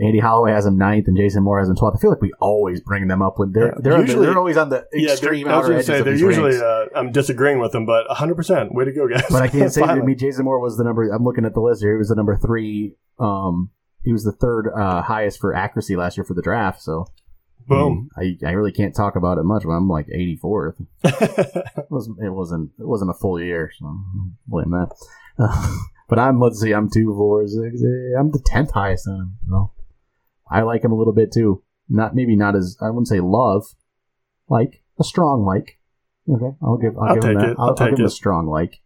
Andy 0.00 0.20
Holloway 0.20 0.52
has 0.52 0.64
him 0.64 0.78
ninth 0.78 1.06
and 1.06 1.16
Jason 1.16 1.42
Moore 1.42 1.58
has 1.58 1.68
him 1.68 1.76
12th. 1.76 1.96
I 1.96 2.00
feel 2.00 2.10
like 2.10 2.22
we 2.22 2.32
always 2.40 2.80
bring 2.80 3.08
them 3.08 3.20
up 3.20 3.38
when 3.38 3.52
they're, 3.52 3.66
Yeah. 3.66 3.72
they're, 3.78 4.00
Usually- 4.00 4.26
they're 4.26 4.38
always 4.38 4.56
on 4.56 4.70
the 4.70 4.86
extreme 4.94 5.44
they're, 5.46 5.54
I 5.54 5.58
was 5.58 5.66
going 5.68 5.80
to 5.80 5.84
say, 5.84 6.00
they're 6.00 6.14
usually, 6.14 6.56
uh, 6.56 6.86
I'm 6.96 7.12
disagreeing 7.12 7.58
with 7.58 7.72
them, 7.72 7.84
but 7.84 8.06
100%. 8.08 8.72
Way 8.74 8.84
to 8.86 8.92
go, 8.92 9.06
guys. 9.06 9.24
But 9.28 9.42
I 9.42 9.48
can't 9.48 9.70
say. 9.72 9.82
I 9.82 9.88
Finally. 9.88 10.06
mean, 10.06 10.18
Jason 10.18 10.44
Moore 10.46 10.60
was 10.60 10.78
the 10.78 10.84
number. 10.84 11.08
I'm 11.10 11.24
looking 11.24 11.44
at 11.44 11.52
the 11.52 11.60
list 11.60 11.82
here. 11.82 11.92
He 11.92 11.98
was 11.98 12.08
the 12.08 12.14
number 12.14 12.36
three. 12.38 12.94
Um, 13.18 13.70
he 14.02 14.12
was 14.12 14.24
the 14.24 14.32
third 14.32 14.68
uh, 14.74 15.02
highest 15.02 15.38
for 15.40 15.54
accuracy 15.54 15.94
last 15.94 16.16
year 16.16 16.24
for 16.24 16.34
the 16.34 16.42
draft. 16.42 16.80
So 16.80 17.06
Boom. 17.68 18.08
I, 18.16 18.20
mean, 18.22 18.38
I, 18.44 18.48
I 18.48 18.52
really 18.52 18.72
can't 18.72 18.96
talk 18.96 19.14
about 19.14 19.36
it 19.38 19.44
much, 19.44 19.62
but 19.64 19.70
I'm 19.72 19.88
like 19.88 20.06
84th. 20.08 20.74
it 21.04 21.86
wasn't 21.90 22.18
it 22.20 22.30
wasn't 22.30 22.70
it 22.78 22.86
wasn't 22.86 23.10
a 23.10 23.14
full 23.14 23.38
year, 23.40 23.70
so 23.78 23.94
blame 24.48 24.70
that. 24.70 24.88
Uh, 25.38 25.76
but 26.08 26.18
I'm 26.18 26.40
let's 26.40 26.60
see, 26.60 26.72
I'm 26.72 26.88
two 26.90 27.14
four 27.14 27.46
six. 27.46 27.80
Eight, 27.82 28.14
I'm 28.18 28.30
the 28.32 28.42
tenth 28.44 28.72
highest 28.72 29.06
on 29.06 29.14
him. 29.20 29.36
So 29.48 29.70
I 30.52 30.62
like 30.62 30.84
him 30.84 30.92
a 30.92 30.96
little 30.96 31.12
bit 31.14 31.32
too. 31.32 31.62
Not 31.88 32.14
maybe 32.14 32.36
not 32.36 32.54
as 32.56 32.76
I 32.80 32.90
wouldn't 32.90 33.08
say 33.08 33.20
love, 33.20 33.64
like 34.48 34.82
a 34.98 35.04
strong 35.04 35.44
like. 35.44 35.78
Okay, 36.28 36.56
I'll 36.62 36.76
give 36.78 36.96
I'll, 36.96 37.08
I'll 37.10 37.14
give 37.16 37.24
him 37.24 37.34
that. 37.38 37.48
it. 37.50 37.56
I'll, 37.58 37.64
I'll 37.64 37.68
I'll 37.70 37.74
take 37.74 37.90
give 37.90 37.98
him 38.00 38.06
a 38.06 38.10
strong 38.10 38.46
like. 38.46 38.80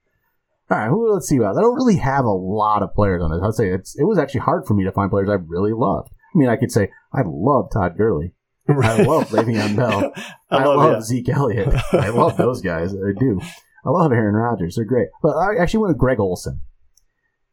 All 0.71 0.79
right, 0.79 0.89
who 0.89 1.13
let's 1.13 1.29
see 1.29 1.37
about. 1.37 1.57
I 1.57 1.61
don't 1.61 1.77
really 1.77 1.97
have 1.97 2.25
a 2.25 2.31
lot 2.33 2.83
of 2.83 2.93
players 2.95 3.23
on 3.23 3.31
this. 3.31 3.41
I'd 3.43 3.55
say 3.55 3.69
it's 3.69 3.97
it 3.99 4.05
was 4.05 4.19
actually 4.19 4.41
hard 4.41 4.67
for 4.67 4.75
me 4.75 4.85
to 4.85 4.93
find 4.93 5.11
players 5.11 5.29
I 5.29 5.35
really 5.35 5.73
loved. 5.73 6.11
I 6.35 6.39
mean, 6.39 6.49
I 6.49 6.57
could 6.57 6.73
say 6.73 6.91
I 7.13 7.23
love 7.25 7.71
Todd 7.73 7.97
Gurley. 7.97 8.33
I 8.69 9.03
love 9.03 9.29
Le'Veon 9.29 9.77
Bell. 9.77 10.13
I 10.51 10.57
I, 10.57 10.65
love, 10.65 10.77
love. 10.79 11.05
Zeke 11.05 11.29
Elliott. 11.29 11.73
I 11.93 12.09
love 12.09 12.37
those 12.37 12.61
guys. 12.61 12.93
I 12.93 13.13
do. 13.17 13.41
I 13.85 13.91
love 13.91 14.11
Aaron 14.11 14.35
Rodgers. 14.35 14.75
They're 14.75 14.85
great. 14.85 15.09
But 15.23 15.37
I 15.37 15.57
actually 15.61 15.81
went 15.81 15.91
with 15.91 15.99
Greg 15.99 16.19
Olsen. 16.19 16.61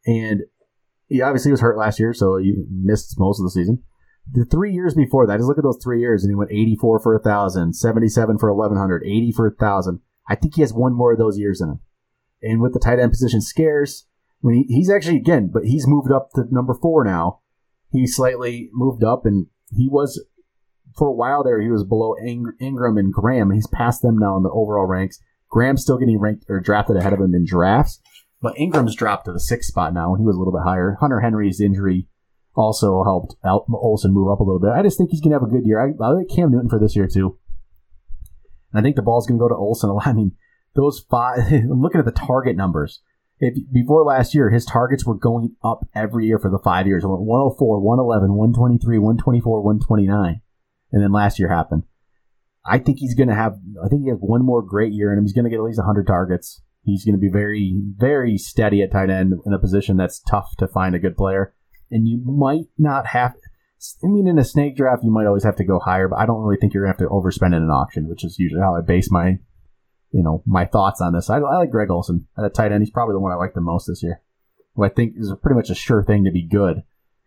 And 0.06 0.42
he 1.06 1.22
obviously 1.22 1.52
was 1.52 1.60
hurt 1.60 1.78
last 1.78 2.00
year, 2.00 2.12
so 2.12 2.36
he 2.36 2.56
missed 2.68 3.14
most 3.18 3.38
of 3.38 3.44
the 3.44 3.50
season. 3.50 3.84
The 4.30 4.44
three 4.44 4.72
years 4.72 4.94
before 4.94 5.26
that, 5.26 5.36
just 5.36 5.48
look 5.48 5.58
at 5.58 5.64
those 5.64 5.80
three 5.82 6.00
years, 6.00 6.24
and 6.24 6.30
he 6.30 6.34
went 6.34 6.50
84 6.50 7.00
for 7.00 7.14
1,000, 7.14 7.74
77 7.74 8.38
for 8.38 8.52
1,100, 8.52 9.04
80 9.04 9.32
for 9.32 9.48
1,000. 9.48 10.00
I 10.28 10.34
think 10.34 10.54
he 10.54 10.62
has 10.62 10.72
one 10.72 10.94
more 10.94 11.12
of 11.12 11.18
those 11.18 11.38
years 11.38 11.60
in 11.60 11.68
him. 11.68 11.80
And 12.42 12.60
with 12.60 12.72
the 12.72 12.78
tight 12.78 12.98
end 12.98 13.12
position 13.12 13.40
scarce, 13.40 14.06
when 14.40 14.54
he, 14.54 14.62
he's 14.68 14.90
actually, 14.90 15.16
again, 15.16 15.50
but 15.52 15.64
he's 15.64 15.86
moved 15.86 16.10
up 16.10 16.30
to 16.34 16.44
number 16.50 16.74
four 16.74 17.04
now. 17.04 17.40
He 17.92 18.06
slightly 18.06 18.70
moved 18.72 19.04
up, 19.04 19.24
and 19.26 19.46
he 19.70 19.88
was 19.88 20.24
for 20.96 21.08
a 21.08 21.12
while 21.12 21.42
there, 21.42 21.60
he 21.60 21.70
was 21.70 21.84
below 21.84 22.16
Ing- 22.16 22.52
Engram 22.60 22.98
and 22.98 23.12
Graham, 23.12 23.50
and 23.50 23.56
he's 23.56 23.66
past 23.66 24.02
them 24.02 24.18
now 24.18 24.36
in 24.36 24.42
the 24.42 24.50
overall 24.50 24.86
ranks. 24.86 25.20
Graham's 25.50 25.82
still 25.82 25.98
getting 25.98 26.18
ranked 26.18 26.44
or 26.48 26.60
drafted 26.60 26.96
ahead 26.96 27.12
of 27.12 27.20
him 27.20 27.34
in 27.34 27.44
drafts, 27.44 28.00
but 28.40 28.54
Engram's 28.56 28.94
dropped 28.94 29.26
to 29.26 29.32
the 29.32 29.40
sixth 29.40 29.68
spot 29.68 29.94
now. 29.94 30.14
And 30.14 30.20
he 30.20 30.26
was 30.26 30.36
a 30.36 30.38
little 30.38 30.52
bit 30.52 30.64
higher. 30.64 30.96
Hunter 31.00 31.20
Henry's 31.20 31.60
injury 31.60 32.06
also 32.54 33.02
helped 33.04 33.36
Al- 33.44 33.66
Olsen 33.72 34.12
move 34.12 34.30
up 34.30 34.40
a 34.40 34.44
little 34.44 34.60
bit. 34.60 34.70
I 34.70 34.82
just 34.82 34.98
think 34.98 35.10
he's 35.10 35.20
to 35.20 35.30
have 35.30 35.42
a 35.42 35.52
good 35.52 35.66
year. 35.66 35.80
I, 35.80 36.04
I 36.04 36.08
like 36.10 36.28
Cam 36.28 36.50
Newton 36.50 36.68
for 36.68 36.78
this 36.78 36.96
year, 36.96 37.08
too. 37.08 37.38
And 38.72 38.80
I 38.80 38.82
think 38.82 38.96
the 38.96 39.02
ball's 39.02 39.26
to 39.26 39.42
go 39.42 39.48
to 39.48 39.54
Olsen 39.54 39.90
a 39.90 39.94
lot. 39.94 40.06
I 40.06 40.12
mean, 40.12 40.32
those 40.74 41.04
five, 41.10 41.38
I'm 41.50 41.82
looking 41.82 42.00
at 42.00 42.06
the 42.06 42.12
target 42.12 42.56
numbers. 42.56 43.00
If, 43.40 43.54
before 43.72 44.04
last 44.04 44.34
year, 44.34 44.50
his 44.50 44.64
targets 44.64 45.04
were 45.04 45.16
going 45.16 45.56
up 45.62 45.86
every 45.94 46.26
year 46.26 46.38
for 46.38 46.50
the 46.50 46.58
five 46.58 46.86
years. 46.86 47.04
It 47.04 47.08
went 47.08 47.22
104, 47.22 47.80
111, 47.80 48.32
123, 48.32 48.98
124, 48.98 49.60
129 49.60 50.40
and 50.94 51.02
then 51.02 51.12
last 51.12 51.40
year 51.40 51.48
happened. 51.48 51.82
I 52.64 52.78
think 52.78 52.98
he's 52.98 53.14
going 53.14 53.28
to 53.28 53.34
have. 53.34 53.58
I 53.84 53.88
think 53.88 54.04
he 54.04 54.08
has 54.08 54.18
one 54.20 54.44
more 54.44 54.62
great 54.62 54.92
year 54.92 55.12
him. 55.18 55.24
He's 55.24 55.34
going 55.34 55.44
to 55.44 55.50
get 55.50 55.58
at 55.58 55.64
least 55.64 55.78
100 55.78 56.06
targets. 56.06 56.62
He's 56.84 57.04
going 57.04 57.16
to 57.16 57.20
be 57.20 57.28
very, 57.28 57.74
very 57.96 58.38
steady 58.38 58.80
at 58.80 58.92
tight 58.92 59.10
end 59.10 59.34
in 59.44 59.52
a 59.52 59.58
position 59.58 59.96
that's 59.96 60.20
tough 60.20 60.54
to 60.58 60.68
find 60.68 60.94
a 60.94 61.00
good 61.00 61.16
player. 61.16 61.52
And 61.90 62.08
you 62.08 62.20
might 62.24 62.66
not 62.78 63.06
have. 63.08 63.34
I 64.02 64.06
mean, 64.06 64.26
in 64.26 64.38
a 64.38 64.44
snake 64.44 64.76
draft, 64.76 65.04
you 65.04 65.10
might 65.10 65.26
always 65.26 65.44
have 65.44 65.56
to 65.56 65.64
go 65.64 65.78
higher, 65.78 66.08
but 66.08 66.18
I 66.18 66.26
don't 66.26 66.42
really 66.42 66.56
think 66.58 66.72
you're 66.72 66.84
going 66.84 66.94
to 66.94 67.02
have 67.02 67.08
to 67.08 67.14
overspend 67.14 67.54
in 67.54 67.62
an 67.62 67.70
auction, 67.70 68.08
which 68.08 68.24
is 68.24 68.38
usually 68.38 68.62
how 68.62 68.74
I 68.74 68.80
base 68.80 69.10
my, 69.10 69.38
you 70.10 70.22
know, 70.22 70.42
my 70.46 70.64
thoughts 70.64 71.00
on 71.00 71.12
this. 71.12 71.28
I, 71.28 71.36
I 71.36 71.58
like 71.58 71.70
Greg 71.70 71.90
Olsen 71.90 72.26
at 72.38 72.44
a 72.44 72.50
tight 72.50 72.72
end. 72.72 72.82
He's 72.82 72.90
probably 72.90 73.12
the 73.12 73.20
one 73.20 73.32
I 73.32 73.36
like 73.36 73.54
the 73.54 73.60
most 73.60 73.86
this 73.86 74.02
year. 74.02 74.22
Who 74.74 74.84
I 74.84 74.88
think 74.88 75.14
is 75.16 75.32
pretty 75.42 75.56
much 75.56 75.70
a 75.70 75.74
sure 75.74 76.02
thing 76.02 76.24
to 76.24 76.32
be 76.32 76.42
good, 76.42 76.82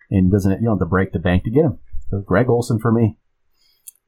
and 0.09 0.31
doesn't 0.31 0.59
you 0.59 0.65
don't 0.65 0.75
have 0.77 0.79
to 0.79 0.85
break 0.85 1.13
the 1.13 1.19
bank 1.19 1.43
to 1.43 1.51
get 1.51 1.63
him. 1.63 1.79
So 2.09 2.19
Greg 2.19 2.49
Olsen 2.49 2.79
for 2.79 2.91
me. 2.91 3.17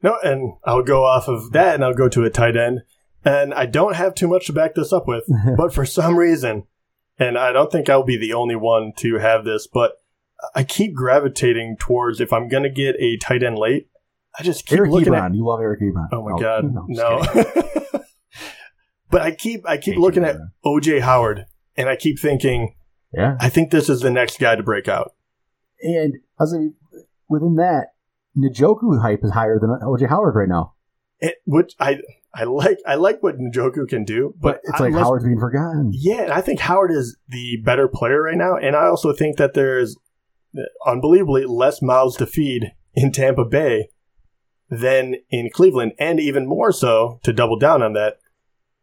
No, 0.02 0.18
and 0.22 0.54
I'll 0.64 0.82
go 0.82 1.04
off 1.04 1.28
of 1.28 1.52
that 1.52 1.74
and 1.74 1.84
I'll 1.84 1.94
go 1.94 2.08
to 2.08 2.24
a 2.24 2.30
tight 2.30 2.56
end. 2.56 2.80
And 3.24 3.52
I 3.52 3.66
don't 3.66 3.96
have 3.96 4.14
too 4.14 4.28
much 4.28 4.46
to 4.46 4.52
back 4.52 4.74
this 4.74 4.92
up 4.92 5.06
with, 5.06 5.24
but 5.56 5.74
for 5.74 5.84
some 5.84 6.16
reason, 6.16 6.64
and 7.18 7.36
I 7.36 7.52
don't 7.52 7.70
think 7.70 7.88
I'll 7.88 8.02
be 8.02 8.16
the 8.16 8.32
only 8.32 8.56
one 8.56 8.92
to 8.98 9.18
have 9.18 9.44
this, 9.44 9.66
but 9.66 9.99
I 10.54 10.64
keep 10.64 10.94
gravitating 10.94 11.76
towards 11.78 12.20
if 12.20 12.32
I'm 12.32 12.48
going 12.48 12.62
to 12.62 12.70
get 12.70 12.96
a 12.98 13.16
tight 13.18 13.42
end 13.42 13.58
late, 13.58 13.88
I 14.38 14.42
just 14.42 14.66
keep 14.66 14.78
Eric 14.78 14.90
looking 14.90 15.12
Ebron. 15.12 15.26
at. 15.26 15.34
You 15.34 15.46
love 15.46 15.60
Eric 15.60 15.80
Ebron. 15.80 16.08
Oh 16.12 16.22
my 16.22 16.32
oh, 16.32 16.38
god, 16.38 16.64
I'm 16.64 16.86
no! 16.88 17.22
but 19.10 19.22
I 19.22 19.32
keep 19.32 19.68
I 19.68 19.76
keep 19.76 19.96
looking 19.96 20.24
at 20.24 20.36
OJ 20.64 21.00
Howard, 21.00 21.46
and 21.76 21.88
I 21.88 21.96
keep 21.96 22.18
thinking 22.18 22.74
Yeah. 23.12 23.36
I 23.40 23.48
think 23.48 23.70
this 23.70 23.88
is 23.88 24.00
the 24.00 24.10
next 24.10 24.38
guy 24.38 24.56
to 24.56 24.62
break 24.62 24.88
out. 24.88 25.14
And 25.82 26.14
I 26.38 26.42
was 26.42 26.52
like, 26.52 27.04
within 27.28 27.56
that, 27.56 27.88
Njoku 28.36 29.00
hype 29.00 29.24
is 29.24 29.32
higher 29.32 29.58
than 29.58 29.70
OJ 29.82 30.08
Howard 30.08 30.34
right 30.34 30.48
now. 30.48 30.74
It, 31.18 31.36
which 31.44 31.74
I 31.80 31.98
I 32.32 32.44
like 32.44 32.78
I 32.86 32.94
like 32.94 33.22
what 33.22 33.36
Njoku 33.38 33.88
can 33.88 34.04
do, 34.04 34.34
But 34.40 34.60
but 34.62 34.70
it's 34.70 34.80
like 34.80 34.94
Howard's 34.94 35.24
being 35.24 35.40
forgotten. 35.40 35.90
Yeah, 35.92 36.22
and 36.22 36.32
I 36.32 36.40
think 36.40 36.60
Howard 36.60 36.92
is 36.92 37.16
the 37.28 37.58
better 37.64 37.88
player 37.88 38.22
right 38.22 38.36
now, 38.36 38.56
and 38.56 38.76
I 38.76 38.86
also 38.86 39.12
think 39.12 39.36
that 39.38 39.54
there's 39.54 39.96
unbelievably 40.86 41.44
less 41.46 41.80
mouths 41.82 42.16
to 42.16 42.26
feed 42.26 42.72
in 42.94 43.12
Tampa 43.12 43.44
Bay 43.44 43.88
than 44.68 45.16
in 45.30 45.50
Cleveland, 45.52 45.92
and 45.98 46.20
even 46.20 46.46
more 46.46 46.72
so 46.72 47.18
to 47.22 47.32
double 47.32 47.58
down 47.58 47.82
on 47.82 47.92
that 47.94 48.18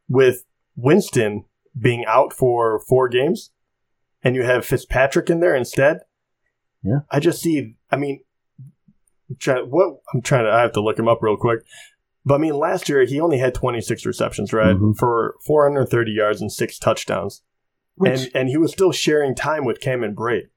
with 0.10 0.44
Winston 0.76 1.46
being 1.80 2.06
out 2.06 2.34
for 2.34 2.80
four 2.88 3.08
games, 3.10 3.52
and 4.24 4.36
you 4.36 4.44
have 4.44 4.66
Fitzpatrick 4.66 5.30
in 5.30 5.40
there 5.40 5.56
instead. 5.56 6.00
Yeah. 6.84 7.00
I 7.12 7.20
just 7.20 7.42
see. 7.42 7.76
I 7.92 7.96
mean, 7.98 8.22
I'm 9.30 9.36
trying, 9.40 9.66
what 9.66 10.00
I'm 10.14 10.22
trying 10.22 10.46
to. 10.46 10.52
I 10.52 10.62
have 10.62 10.74
to 10.74 10.82
look 10.82 10.98
him 11.00 11.08
up 11.08 11.20
real 11.22 11.38
quick. 11.38 11.60
But 12.26 12.36
I 12.36 12.38
mean, 12.40 12.56
last 12.56 12.90
year 12.90 13.06
he 13.06 13.20
only 13.22 13.38
had 13.38 13.54
26 13.54 14.06
receptions, 14.06 14.52
right, 14.52 14.76
Mhm. 14.76 14.98
for 14.98 15.36
430 15.46 16.12
yards 16.12 16.42
and 16.42 16.52
six 16.52 16.78
touchdowns, 16.78 17.42
Which, 17.96 18.24
and 18.26 18.32
and 18.36 18.50
he 18.50 18.58
was 18.58 18.72
still 18.74 18.92
sharing 18.92 19.34
time 19.36 19.64
with 19.64 19.80
Cameron 19.80 20.16
Brate. 20.16 20.50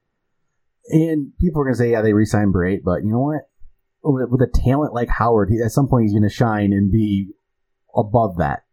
And 0.90 1.33
people 1.40 1.61
are 1.61 1.64
going 1.64 1.74
to 1.74 1.79
say, 1.79 1.92
yeah, 1.92 2.03
they 2.03 2.12
re-signed 2.12 2.55
Brate, 2.55 2.83
but 2.85 3.05
you 3.05 3.12
know 3.12 3.20
what? 3.20 3.42
With, 4.03 4.40
a 4.40 4.50
talent 4.53 4.94
like 4.94 5.09
Howard, 5.09 5.50
he, 5.50 5.61
at 5.62 5.72
some 5.72 5.88
point 5.88 6.05
he's 6.05 6.12
going 6.12 6.29
to 6.29 6.35
shine 6.35 6.72
and 6.72 6.90
be 6.90 7.33
above 7.94 8.38
that. 8.38 8.64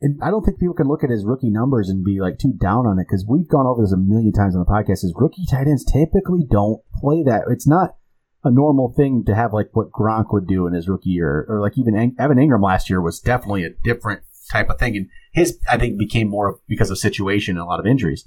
And 0.00 0.18
I 0.22 0.30
don't 0.30 0.44
think 0.44 0.58
people 0.58 0.74
can 0.74 0.88
look 0.88 1.04
at 1.04 1.10
his 1.10 1.24
rookie 1.24 1.50
numbers 1.50 1.88
and 1.88 2.04
be 2.04 2.20
like 2.20 2.38
too 2.38 2.52
down 2.52 2.86
on 2.86 2.98
it 2.98 3.06
because 3.08 3.24
we've 3.28 3.48
gone 3.48 3.66
over 3.66 3.82
this 3.82 3.92
a 3.92 3.96
million 3.96 4.32
times 4.32 4.56
on 4.56 4.64
the 4.64 4.70
podcast. 4.70 5.04
Is 5.04 5.14
rookie 5.16 5.46
tight 5.48 5.68
ends 5.68 5.84
typically 5.84 6.44
don't 6.50 6.80
play 6.94 7.22
that. 7.22 7.44
It's 7.48 7.68
not 7.68 7.96
a 8.42 8.50
normal 8.50 8.92
thing 8.92 9.24
to 9.26 9.34
have 9.34 9.52
like 9.52 9.70
what 9.72 9.92
Gronk 9.92 10.32
would 10.32 10.48
do 10.48 10.66
in 10.66 10.74
his 10.74 10.88
rookie 10.88 11.10
year, 11.10 11.46
or 11.48 11.60
like 11.60 11.78
even 11.78 11.94
Evan 12.18 12.38
Engram 12.38 12.64
last 12.64 12.90
year 12.90 13.00
was 13.00 13.20
definitely 13.20 13.64
a 13.64 13.70
different 13.84 14.22
type 14.50 14.70
of 14.70 14.78
thing. 14.78 14.96
And 14.96 15.08
his, 15.32 15.58
I 15.70 15.78
think, 15.78 15.98
became 15.98 16.28
more 16.28 16.58
because 16.66 16.90
of 16.90 16.98
situation 16.98 17.56
and 17.56 17.62
a 17.62 17.66
lot 17.66 17.78
of 17.78 17.86
injuries 17.86 18.24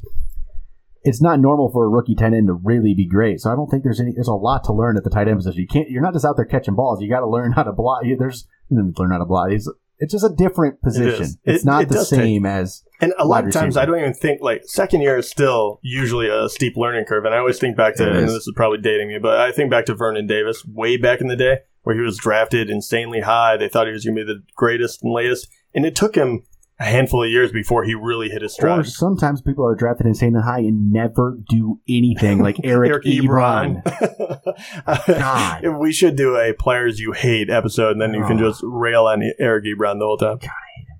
it's 1.05 1.21
not 1.21 1.39
normal 1.39 1.69
for 1.71 1.85
a 1.85 1.89
rookie 1.89 2.15
tight 2.15 2.33
end 2.33 2.47
to 2.47 2.53
really 2.53 2.93
be 2.93 3.07
great. 3.07 3.39
So 3.39 3.51
I 3.51 3.55
don't 3.55 3.69
think 3.69 3.83
there's 3.83 4.01
any. 4.01 4.11
There's 4.13 4.27
a 4.27 4.33
lot 4.33 4.63
to 4.65 4.73
learn 4.73 4.97
at 4.97 5.03
the 5.05 5.09
tight 5.09 5.27
end 5.27 5.37
position. 5.37 5.61
You 5.61 5.67
can't. 5.67 5.89
You're 5.89 6.01
not 6.01 6.13
just 6.13 6.25
out 6.25 6.35
there 6.35 6.45
catching 6.45 6.75
balls. 6.75 7.01
You 7.01 7.09
got 7.09 7.21
to 7.21 7.29
learn 7.29 7.51
how 7.53 7.63
to 7.63 7.71
block. 7.71 8.03
you- 8.03 8.17
There's 8.17 8.47
you 8.69 8.77
know, 8.77 8.91
learn 8.97 9.11
how 9.11 9.19
to 9.19 9.25
block. 9.25 9.51
It's, 9.51 9.71
it's 9.99 10.11
just 10.11 10.25
a 10.25 10.33
different 10.35 10.81
position. 10.81 11.21
is. 11.21 11.37
It's 11.45 11.63
It- 11.63 11.65
not 11.65 11.83
it 11.83 11.89
the 11.89 11.95
does 11.95 12.09
take- 12.09 12.19
same 12.19 12.45
as 12.45 12.83
And 12.99 13.13
a 13.19 13.25
lot 13.25 13.45
of 13.45 13.53
times 13.53 13.75
receiver. 13.75 13.81
I 13.83 13.85
don't 13.85 13.99
even 13.99 14.13
think 14.13 14.41
like 14.41 14.63
second 14.65 15.01
year 15.01 15.17
is 15.17 15.29
still 15.29 15.79
usually 15.83 16.27
a 16.27 16.49
steep 16.49 16.75
learning 16.75 17.05
curve. 17.05 17.23
And 17.25 17.33
I 17.33 17.37
always 17.37 17.59
think 17.59 17.77
back 17.77 17.95
to, 17.97 18.07
and 18.09 18.27
this 18.27 18.33
is 18.47 18.51
probably 18.55 18.79
dating 18.79 19.07
me, 19.09 19.19
but 19.21 19.39
I 19.39 19.51
think 19.51 19.69
back 19.69 19.85
to 19.85 19.93
Vernon 19.93 20.25
Davis 20.27 20.65
way 20.65 20.97
back 20.97 21.21
in 21.21 21.27
the 21.27 21.35
day 21.35 21.59
where 21.83 21.95
he 21.95 22.01
was 22.01 22.17
drafted 22.17 22.69
insanely 22.69 23.21
high. 23.21 23.55
They 23.57 23.69
thought 23.69 23.85
he 23.85 23.93
was 23.93 24.03
going 24.03 24.17
to 24.17 24.25
be 24.25 24.33
the 24.33 24.41
greatest 24.55 25.03
and 25.03 25.13
latest. 25.13 25.47
And 25.75 25.85
it 25.85 25.95
took 25.95 26.15
him 26.15 26.41
a 26.79 26.83
handful 26.83 27.23
of 27.23 27.29
years 27.29 27.51
before 27.51 27.83
he 27.85 27.95
really 27.95 28.29
hit 28.29 28.41
his 28.41 28.51
or 28.53 28.83
stride. 28.83 28.85
sometimes 28.87 29.41
people 29.41 29.65
are 29.65 29.75
drafted 29.75 30.05
insanely 30.07 30.41
high 30.41 30.59
and 30.59 30.91
never 30.91 31.37
do 31.49 31.79
anything, 31.87 32.39
like 32.41 32.57
Eric, 32.63 33.03
Ebron. 33.03 33.81
God. 35.07 35.65
we 35.79 35.91
should 35.93 36.15
do 36.15 36.35
a 36.37 36.53
players 36.53 36.99
you 36.99 37.11
hate 37.13 37.49
episode, 37.49 37.91
and 37.91 38.01
then 38.01 38.13
you 38.13 38.25
can 38.25 38.37
Oh. 38.41 38.49
just 38.49 38.61
rail 38.63 39.05
on 39.05 39.23
Eric 39.39 39.65
Ebron 39.65 39.99
the 39.99 40.05
whole 40.05 40.17
time. 40.17 40.37
God, 40.37 40.49
I. 40.49 40.93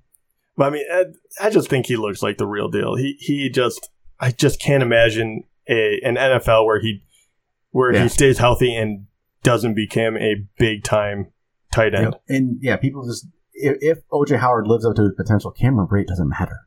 But 0.57 0.65
I 0.65 0.69
mean, 0.69 0.85
I, 0.91 1.03
I 1.41 1.49
just 1.49 1.69
think 1.69 1.85
he 1.87 1.97
looks 1.97 2.23
like 2.23 2.37
the 2.37 2.47
real 2.47 2.69
deal. 2.69 2.95
He 2.95 3.17
he 3.19 3.49
just 3.49 3.89
I 4.19 4.31
just 4.31 4.61
can't 4.61 4.81
imagine 4.81 5.43
a 5.67 5.99
an 6.03 6.15
NFL 6.15 6.65
where 6.65 6.79
he 6.79 7.03
where 7.71 7.93
Yeah. 7.93 8.03
he 8.03 8.09
stays 8.09 8.37
healthy 8.37 8.73
and 8.73 9.07
doesn't 9.43 9.73
become 9.75 10.15
a 10.15 10.45
big 10.57 10.83
time 10.85 11.33
tight 11.73 11.93
end. 11.93 12.15
And 12.29 12.57
yeah, 12.61 12.77
people 12.77 13.05
just 13.05 13.27
if, 13.55 13.77
if 13.81 13.97
OJ 14.09 14.37
Howard 14.39 14.67
lives 14.67 14.85
up 14.85 14.95
to 14.95 15.03
his 15.03 15.13
potential, 15.15 15.51
Cameron 15.51 15.87
Brate 15.87 16.07
doesn't 16.07 16.29
matter. 16.29 16.59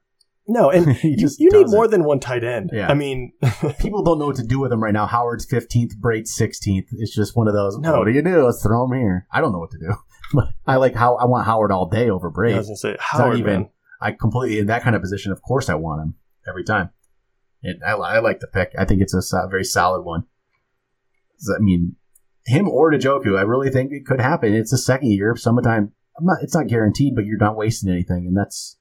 No, 0.51 0.71
and 0.71 0.87
you, 1.05 1.29
you 1.39 1.51
need 1.51 1.69
more 1.69 1.87
than 1.87 2.05
one 2.05 2.21
tight 2.21 2.43
end. 2.43 2.71
Yeah. 2.73 2.89
I 2.89 2.95
mean, 2.95 3.33
People 3.81 4.03
don't 4.03 4.19
know 4.19 4.27
what 4.27 4.37
to 4.37 4.43
do 4.47 4.59
with 4.59 4.73
him 4.73 4.83
right 4.83 4.95
now. 4.95 5.07
Howard's 5.07 5.47
15th, 5.47 5.97
Brate's 6.01 6.37
16th. 6.41 6.87
It's 6.93 7.15
just 7.15 7.37
one 7.37 7.49
of 7.49 7.55
those. 7.55 7.77
No. 7.79 7.99
What 7.99 8.07
do 8.07 8.13
you 8.13 8.23
do? 8.23 8.45
Let's 8.45 8.63
throw 8.63 8.85
him 8.87 8.99
here. 8.99 9.27
I 9.31 9.41
don't 9.41 9.53
know 9.53 9.59
what 9.59 9.71
to 9.73 9.79
do. 9.79 9.95
But 10.31 10.49
I 10.67 10.77
like 10.77 10.95
how 10.95 11.15
I 11.17 11.25
want 11.25 11.47
Howard 11.47 11.73
all 11.73 11.89
day 11.89 12.11
over 12.11 12.31
I 12.37 12.59
was 12.59 12.67
gonna 12.67 12.77
say 12.77 12.91
not 12.91 13.01
Howard. 13.01 13.39
even- 13.39 13.53
man. 13.63 13.71
I 13.99 14.13
completely 14.13 14.59
in 14.59 14.67
that 14.67 14.83
kind 14.83 14.95
of 14.95 15.01
position. 15.01 15.33
Of 15.33 15.41
course, 15.41 15.71
I 15.71 15.75
want 15.75 16.03
him 16.03 16.15
every 16.47 16.65
time. 16.65 16.91
And 17.63 17.83
I, 17.83 17.93
I 17.93 18.19
like 18.19 18.41
the 18.41 18.47
pick. 18.47 18.75
I 18.79 18.85
think 18.85 19.01
it's 19.01 19.15
a 19.15 19.49
very 19.49 19.65
solid 19.65 20.03
one. 20.03 20.25
I 21.49 21.61
mean, 21.61 21.97
him 22.45 22.69
or 22.69 22.93
Njoku, 22.93 23.39
I 23.39 23.43
really 23.43 23.71
think 23.71 23.91
it 23.91 24.05
could 24.07 24.21
happen. 24.21 24.53
It's 24.53 24.71
the 24.71 24.77
second 24.79 25.11
year, 25.13 25.31
of 25.31 25.41
summertime. 25.41 25.93
Not. 26.21 26.39
It's 26.43 26.55
not 26.55 26.67
guaranteed, 26.69 27.15
but 27.15 27.25
you're 27.25 27.39
not 27.39 27.57
wasting 27.57 27.91
anything, 27.91 28.27
and 28.27 28.37
that's 28.37 28.77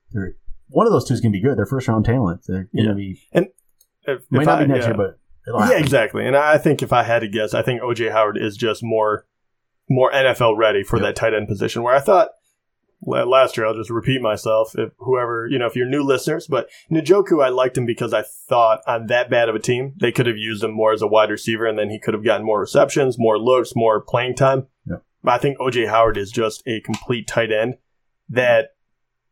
one 0.70 0.86
of 0.88 0.92
those 0.94 1.08
two 1.08 1.14
is 1.14 1.22
going 1.22 1.32
to 1.32 1.38
be 1.38 1.42
good. 1.44 1.58
They're 1.58 1.66
first 1.66 1.88
round 1.88 2.06
talent. 2.06 2.42
They're 2.48 2.70
going 2.76 2.86
to 2.88 2.92
Yeah. 2.92 2.94
be 2.94 3.22
And 3.32 3.48
if, 4.06 4.22
might 4.30 4.42
if 4.42 4.46
not 4.48 4.60
I- 4.60 4.64
be 4.66 4.72
next 4.72 4.82
yeah. 4.84 4.88
year, 4.90 4.98
but 4.98 5.20
it'll 5.48 5.60
Yeah, 5.70 5.78
exactly. 5.80 6.26
And 6.26 6.36
I 6.36 6.58
think 6.58 6.82
if 6.84 6.92
I 6.94 7.04
had 7.04 7.20
to 7.20 7.28
guess, 7.28 7.54
I 7.54 7.62
think 7.62 7.82
OJ 7.82 8.12
Howard 8.12 8.38
is 8.38 8.58
just 8.58 8.84
more 8.84 9.26
more 9.90 10.12
NFL 10.12 10.58
ready 10.58 10.84
for 10.84 10.98
Yeah. 10.98 11.04
that 11.04 11.16
tight 11.16 11.34
end 11.34 11.48
position. 11.48 11.82
Where 11.84 11.96
I 11.96 12.00
thought 12.00 12.30
last 13.02 13.56
year, 13.56 13.66
I'll 13.66 13.74
just 13.76 13.90
repeat 13.90 14.22
myself. 14.22 14.74
If 14.78 14.92
whoever 14.98 15.48
you 15.50 15.58
know, 15.60 15.66
if 15.68 15.76
you're 15.76 15.88
new 15.88 16.04
listeners, 16.04 16.48
but 16.48 16.68
Njoku, 16.92 17.44
I 17.44 17.50
liked 17.50 17.78
him 17.78 17.86
because 17.86 18.14
I 18.14 18.24
thought 18.24 18.82
on 18.88 19.06
that 19.08 19.30
bad 19.30 19.48
of 19.50 19.56
a 19.56 19.60
team, 19.60 19.94
they 20.00 20.12
could 20.12 20.26
have 20.26 20.38
used 20.38 20.64
him 20.64 20.72
more 20.72 20.92
as 20.92 21.02
a 21.02 21.08
wide 21.08 21.30
receiver, 21.30 21.66
and 21.66 21.78
then 21.80 21.90
he 21.90 22.00
could 22.00 22.14
have 22.14 22.26
gotten 22.26 22.46
more 22.46 22.60
receptions, 22.60 23.18
more 23.18 23.38
looks, 23.40 23.74
more 23.76 24.02
playing 24.02 24.36
time. 24.36 24.68
But 25.28 25.34
I 25.34 25.40
think 25.40 25.58
OJ 25.58 25.90
Howard 25.90 26.16
is 26.16 26.32
just 26.32 26.64
a 26.66 26.80
complete 26.80 27.28
tight 27.28 27.52
end 27.52 27.76
that. 28.30 28.70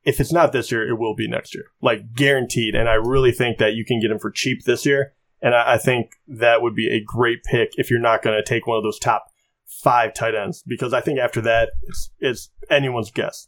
If 0.03 0.19
it's 0.19 0.33
not 0.33 0.51
this 0.51 0.69
year, 0.69 0.85
it 0.85 0.99
will 0.99 1.15
be 1.15 1.25
next 1.25 1.55
year, 1.55 1.63
like 1.81 2.13
guaranteed. 2.13 2.75
And 2.75 2.89
I 2.89 2.95
really 2.95 3.31
think 3.31 3.59
that 3.59 3.75
you 3.75 3.85
can 3.85 4.01
get 4.01 4.11
him 4.11 4.19
for 4.19 4.29
cheap 4.29 4.65
this 4.65 4.85
year. 4.85 5.13
And 5.41 5.55
I, 5.55 5.75
I 5.75 5.77
think 5.77 6.11
that 6.27 6.61
would 6.61 6.75
be 6.75 6.89
a 6.89 7.01
great 7.01 7.43
pick 7.43 7.69
if 7.77 7.89
you're 7.89 7.97
not 8.01 8.21
going 8.21 8.35
to 8.35 8.43
take 8.43 8.67
one 8.67 8.77
of 8.77 8.83
those 8.83 8.99
top 8.99 9.25
five 9.65 10.13
tight 10.13 10.35
ends, 10.35 10.63
because 10.67 10.93
I 10.93 10.99
think 10.99 11.17
after 11.17 11.41
that, 11.41 11.69
it's, 11.83 12.11
it's 12.19 12.51
anyone's 12.69 13.09
guess. 13.09 13.47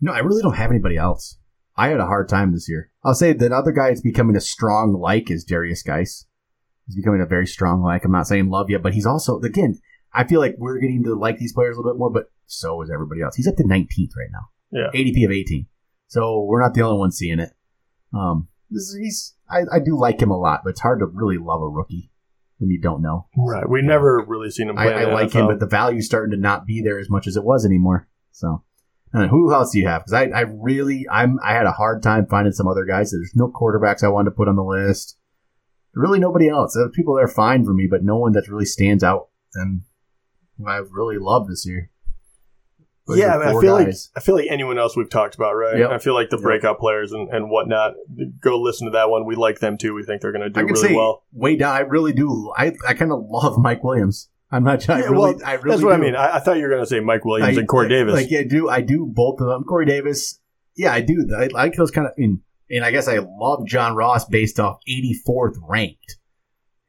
No, 0.00 0.12
I 0.12 0.20
really 0.20 0.40
don't 0.40 0.56
have 0.56 0.70
anybody 0.70 0.96
else. 0.96 1.36
I 1.76 1.88
had 1.88 2.00
a 2.00 2.06
hard 2.06 2.28
time 2.28 2.52
this 2.52 2.68
year. 2.68 2.90
I'll 3.04 3.14
say 3.14 3.32
the 3.32 3.52
other 3.52 3.72
guy 3.72 3.88
that's 3.88 4.00
becoming 4.00 4.36
a 4.36 4.40
strong 4.40 4.94
like 4.94 5.32
is 5.32 5.44
Derrius 5.44 5.84
Guice. 5.84 6.26
He's 6.86 6.96
becoming 6.96 7.20
a 7.20 7.26
very 7.26 7.46
strong 7.46 7.82
like. 7.82 8.04
I'm 8.04 8.12
not 8.12 8.28
saying 8.28 8.48
love 8.48 8.70
yet, 8.70 8.82
but 8.82 8.94
he's 8.94 9.04
also 9.04 9.40
again. 9.40 9.80
I 10.12 10.24
feel 10.24 10.40
like 10.40 10.56
we're 10.58 10.78
getting 10.78 11.04
to 11.04 11.14
like 11.14 11.38
these 11.38 11.52
players 11.52 11.76
a 11.76 11.80
little 11.80 11.92
bit 11.92 11.98
more, 11.98 12.10
but 12.10 12.30
so 12.46 12.82
is 12.82 12.90
everybody 12.90 13.22
else. 13.22 13.36
He's 13.36 13.46
up 13.46 13.56
to 13.56 13.64
19th 13.64 14.16
right 14.16 14.30
now. 14.32 14.48
Yeah. 14.72 14.90
ADP 14.94 15.24
of 15.24 15.32
18. 15.32 15.66
So 16.08 16.44
we're 16.44 16.60
not 16.60 16.74
the 16.74 16.82
only 16.82 16.98
ones 16.98 17.16
seeing 17.16 17.38
it. 17.38 17.50
Um, 18.12 18.48
this 18.70 18.82
is, 18.82 18.98
he's 19.00 19.34
I, 19.48 19.76
I 19.76 19.78
do 19.78 19.98
like 19.98 20.20
him 20.20 20.30
a 20.30 20.38
lot, 20.38 20.62
but 20.64 20.70
it's 20.70 20.80
hard 20.80 21.00
to 21.00 21.06
really 21.06 21.38
love 21.38 21.62
a 21.62 21.68
rookie 21.68 22.10
when 22.58 22.70
you 22.70 22.80
don't 22.80 23.02
know. 23.02 23.26
Right. 23.36 23.68
We've 23.68 23.84
never 23.84 24.24
really 24.26 24.50
seen 24.50 24.68
him 24.68 24.78
I, 24.78 24.84
play. 24.84 24.94
I 24.94 25.04
the 25.06 25.10
like 25.12 25.32
him, 25.32 25.46
but 25.46 25.60
the 25.60 25.66
value's 25.66 26.06
starting 26.06 26.32
to 26.32 26.36
not 26.36 26.66
be 26.66 26.82
there 26.82 26.98
as 26.98 27.08
much 27.08 27.26
as 27.26 27.36
it 27.36 27.44
was 27.44 27.64
anymore. 27.64 28.08
So, 28.32 28.64
uh, 29.12 29.28
who 29.28 29.52
else 29.52 29.72
do 29.72 29.78
you 29.78 29.88
have? 29.88 30.02
Because 30.02 30.12
I, 30.12 30.26
I 30.26 30.40
really, 30.40 31.06
I'm, 31.10 31.38
I 31.42 31.52
had 31.52 31.66
a 31.66 31.72
hard 31.72 32.02
time 32.02 32.26
finding 32.26 32.52
some 32.52 32.68
other 32.68 32.84
guys. 32.84 33.10
There's 33.10 33.32
no 33.34 33.48
quarterbacks 33.48 34.04
I 34.04 34.08
wanted 34.08 34.30
to 34.30 34.36
put 34.36 34.48
on 34.48 34.56
the 34.56 34.62
list. 34.62 35.16
Really, 35.94 36.20
nobody 36.20 36.48
else. 36.48 36.74
There's 36.74 36.92
people 36.94 37.14
that 37.14 37.22
are 37.22 37.28
fine 37.28 37.64
for 37.64 37.74
me, 37.74 37.88
but 37.90 38.04
no 38.04 38.16
one 38.16 38.32
that 38.32 38.48
really 38.48 38.64
stands 38.64 39.02
out 39.02 39.28
and 39.54 39.82
I 40.68 40.78
really 40.90 41.18
love 41.18 41.48
this 41.48 41.66
year. 41.66 41.90
Yeah, 43.08 43.34
I, 43.34 43.38
mean, 43.38 43.56
I 43.56 43.60
feel 43.60 43.72
like. 43.74 43.88
I 44.16 44.20
feel 44.20 44.36
like 44.36 44.46
anyone 44.50 44.78
else 44.78 44.96
we've 44.96 45.10
talked 45.10 45.34
about, 45.34 45.54
right? 45.54 45.78
Yep. 45.78 45.90
I 45.90 45.98
feel 45.98 46.14
like 46.14 46.30
the 46.30 46.36
Yep. 46.36 46.42
breakout 46.44 46.78
players 46.78 47.10
and, 47.10 47.28
and 47.30 47.50
whatnot. 47.50 47.94
Go 48.40 48.60
listen 48.60 48.86
to 48.86 48.92
that 48.92 49.10
one. 49.10 49.26
We 49.26 49.34
like 49.34 49.58
them 49.58 49.76
too. 49.78 49.94
We 49.94 50.04
think 50.04 50.22
they're 50.22 50.30
going 50.30 50.42
to 50.42 50.50
do 50.50 50.64
really 50.64 50.94
well. 50.94 51.24
way 51.32 51.56
down. 51.56 51.74
I 51.74 51.80
really 51.80 52.12
do. 52.12 52.52
I, 52.56 52.72
I 52.86 52.94
kind 52.94 53.10
of 53.10 53.24
love 53.28 53.58
Mike 53.58 53.82
Williams. 53.82 54.28
I'm 54.52 54.62
not. 54.62 54.88
I 54.88 55.00
Yeah, 55.00 55.04
really, 55.06 55.16
well, 55.18 55.38
I 55.44 55.54
really 55.54 55.70
That's 55.70 55.82
what 55.82 55.92
I 55.94 55.96
mean. 55.96 56.14
I, 56.14 56.36
I 56.36 56.38
thought 56.40 56.56
you 56.58 56.62
were 56.64 56.68
going 56.70 56.82
to 56.82 56.86
say 56.86 57.00
Mike 57.00 57.24
Williams 57.24 57.56
I- 57.56 57.60
and 57.60 57.68
Corey 57.68 57.88
Davis. 57.88 58.14
Like, 58.14 58.30
yeah, 58.30 58.40
I 58.40 58.44
do 58.44 58.68
I 58.68 58.80
do 58.80 59.06
both 59.12 59.40
of 59.40 59.48
them. 59.48 59.64
Corey 59.64 59.86
Davis, 59.86 60.38
yeah, 60.76 60.92
I 60.92 61.00
do. 61.00 61.26
I 61.36 61.46
like 61.46 61.74
those 61.74 61.90
kind 61.90 62.06
of. 62.06 62.12
And, 62.16 62.40
and 62.70 62.84
I 62.84 62.92
guess 62.92 63.08
I 63.08 63.18
love 63.18 63.66
John 63.66 63.96
Ross 63.96 64.24
based 64.24 64.60
off 64.60 64.78
84th 64.88 65.56
ranked. 65.68 66.16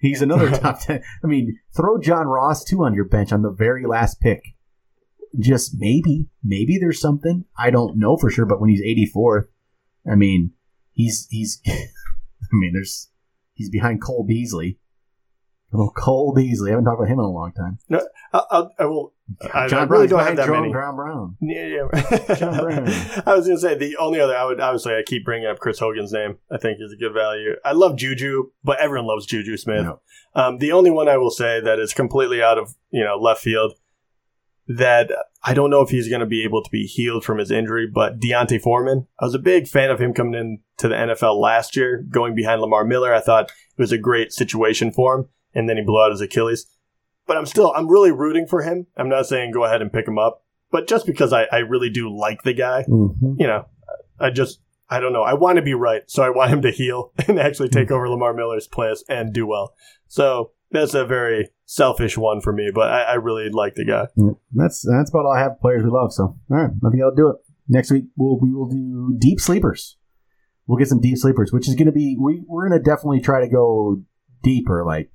He's 0.01 0.21
another 0.21 0.49
top 0.57 0.81
ten. 0.81 1.03
I 1.23 1.27
mean, 1.27 1.59
throw 1.75 1.99
John 1.99 2.27
Ross 2.27 2.63
too 2.63 2.83
on 2.83 2.93
your 2.93 3.05
bench 3.05 3.31
on 3.31 3.43
the 3.43 3.51
very 3.51 3.85
last 3.85 4.19
pick. 4.19 4.41
Just 5.39 5.75
maybe, 5.77 6.27
maybe 6.43 6.77
there's 6.77 6.99
something 6.99 7.45
I 7.57 7.69
don't 7.69 7.97
know 7.97 8.17
for 8.17 8.29
sure. 8.29 8.45
But 8.45 8.59
when 8.59 8.69
he's 8.69 8.81
84th, 8.81 9.45
I 10.11 10.15
mean, 10.15 10.51
he's 10.91 11.27
he's. 11.29 11.61
I 11.67 12.53
mean, 12.53 12.73
there's 12.73 13.09
he's 13.53 13.69
behind 13.69 14.01
Cole 14.01 14.25
Beasley. 14.27 14.79
Oh, 15.73 15.89
Cole 15.95 16.33
Beasley. 16.33 16.69
I 16.69 16.71
haven't 16.71 16.85
talked 16.85 16.99
about 16.99 17.07
him 17.07 17.19
in 17.19 17.25
a 17.25 17.29
long 17.29 17.53
time. 17.53 17.79
I, 18.33 18.43
I, 18.51 18.63
I 18.79 18.85
will. 18.85 19.13
I, 19.53 19.59
I 19.59 19.63
really 19.63 19.85
Brown's 19.85 20.09
don't 20.09 20.19
have 20.19 20.35
that 20.37 20.45
Jerome 20.45 20.61
many. 20.61 20.73
Brown 20.73 20.95
Brown. 20.95 21.37
Yeah, 21.41 21.65
yeah. 21.65 22.35
John 22.35 22.57
Brown. 22.57 22.87
I 23.25 23.35
was 23.35 23.47
gonna 23.47 23.59
say 23.59 23.75
the 23.75 23.97
only 23.97 24.19
other 24.19 24.35
I 24.35 24.45
would 24.45 24.59
obviously 24.59 24.93
I 24.93 25.03
keep 25.05 25.25
bringing 25.25 25.47
up 25.47 25.59
Chris 25.59 25.79
Hogan's 25.79 26.11
name. 26.11 26.37
I 26.51 26.57
think 26.57 26.77
is 26.79 26.93
a 26.93 26.97
good 26.97 27.13
value. 27.13 27.55
I 27.63 27.73
love 27.73 27.97
Juju, 27.97 28.51
but 28.63 28.79
everyone 28.79 29.07
loves 29.07 29.25
Juju 29.25 29.57
Smith. 29.57 29.83
No. 29.83 29.99
Um, 30.33 30.57
the 30.59 30.71
only 30.71 30.91
one 30.91 31.07
I 31.07 31.17
will 31.17 31.31
say 31.31 31.59
that 31.61 31.79
is 31.79 31.93
completely 31.93 32.41
out 32.41 32.57
of 32.57 32.75
you 32.89 33.03
know 33.03 33.17
left 33.17 33.41
field 33.41 33.73
that 34.67 35.11
I 35.43 35.53
don't 35.53 35.69
know 35.69 35.81
if 35.81 35.89
he's 35.89 36.07
going 36.07 36.19
to 36.21 36.27
be 36.27 36.43
able 36.43 36.63
to 36.63 36.69
be 36.69 36.85
healed 36.85 37.25
from 37.25 37.39
his 37.39 37.51
injury, 37.51 37.87
but 37.91 38.19
D'Onta 38.19 38.61
Foreman. 38.61 39.07
I 39.19 39.25
was 39.25 39.35
a 39.35 39.39
big 39.39 39.67
fan 39.67 39.89
of 39.89 39.99
him 39.99 40.13
coming 40.13 40.35
in 40.35 40.59
to 40.77 40.87
the 40.87 40.95
NFL 40.95 41.41
last 41.41 41.75
year, 41.75 42.05
going 42.09 42.35
behind 42.35 42.61
Lamar 42.61 42.85
Miller. 42.85 43.13
I 43.13 43.21
thought 43.21 43.45
it 43.45 43.81
was 43.81 43.91
a 43.91 43.97
great 43.97 44.31
situation 44.31 44.91
for 44.91 45.15
him, 45.15 45.29
and 45.53 45.67
then 45.67 45.77
he 45.77 45.83
blew 45.83 46.01
out 46.01 46.11
his 46.11 46.21
Achilles. 46.21 46.67
But 47.27 47.37
I'm 47.37 47.45
still 47.45 47.71
I'm 47.75 47.87
really 47.89 48.11
rooting 48.11 48.47
for 48.47 48.61
him. 48.61 48.87
I'm 48.97 49.09
not 49.09 49.25
saying 49.27 49.51
go 49.51 49.63
ahead 49.63 49.81
and 49.81 49.91
pick 49.93 50.07
him 50.07 50.17
up, 50.17 50.43
but 50.71 50.87
just 50.87 51.05
because 51.05 51.31
I, 51.33 51.43
I 51.51 51.57
really 51.59 51.89
do 51.89 52.15
like 52.15 52.43
the 52.43 52.53
guy, 52.53 52.83
Mhm. 52.89 53.35
you 53.39 53.47
know, 53.47 53.65
I 54.19 54.29
just 54.31 54.59
I 54.89 54.99
don't 54.99 55.13
know. 55.13 55.23
I 55.23 55.33
want 55.35 55.55
to 55.55 55.61
be 55.61 55.73
right, 55.73 56.01
so 56.07 56.21
I 56.23 56.29
want 56.29 56.51
him 56.51 56.61
to 56.63 56.71
heal 56.71 57.13
and 57.27 57.39
actually 57.39 57.69
take 57.69 57.91
over 57.91 58.09
Lamar 58.09 58.33
Miller's 58.33 58.67
place 58.67 59.03
and 59.07 59.31
do 59.33 59.47
well. 59.47 59.73
So 60.07 60.51
that's 60.71 60.93
a 60.93 61.05
very 61.05 61.49
selfish 61.65 62.17
one 62.17 62.41
for 62.41 62.51
me, 62.51 62.71
but 62.73 62.89
I, 62.91 63.01
I 63.03 63.13
really 63.13 63.49
like 63.49 63.75
the 63.75 63.85
guy. 63.85 64.07
Yeah, 64.17 64.31
that's 64.53 64.85
that's 64.89 65.09
about 65.09 65.25
all 65.25 65.33
I 65.33 65.39
have. 65.39 65.59
Players 65.61 65.83
we 65.83 65.89
love. 65.89 66.11
So, 66.11 66.23
all 66.23 66.37
right, 66.49 66.69
I 66.85 66.89
think 66.89 67.01
I'll 67.03 67.15
do 67.15 67.29
it. 67.29 67.35
Next 67.69 67.91
week 67.91 68.05
we'll 68.17 68.37
we 68.39 68.51
will 68.53 68.67
do 68.67 69.15
deep 69.17 69.39
sleepers. 69.39 69.97
We'll 70.67 70.77
get 70.77 70.87
some 70.89 70.99
deep 71.01 71.17
sleepers, 71.17 71.51
which 71.53 71.67
is 71.69 71.75
going 71.75 71.85
to 71.87 71.91
be 71.93 72.17
we 72.19 72.43
we're 72.47 72.67
going 72.67 72.77
to 72.81 72.83
definitely 72.83 73.21
try 73.21 73.39
to 73.41 73.47
go 73.49 74.01
deeper, 74.43 74.83
like 74.85 75.11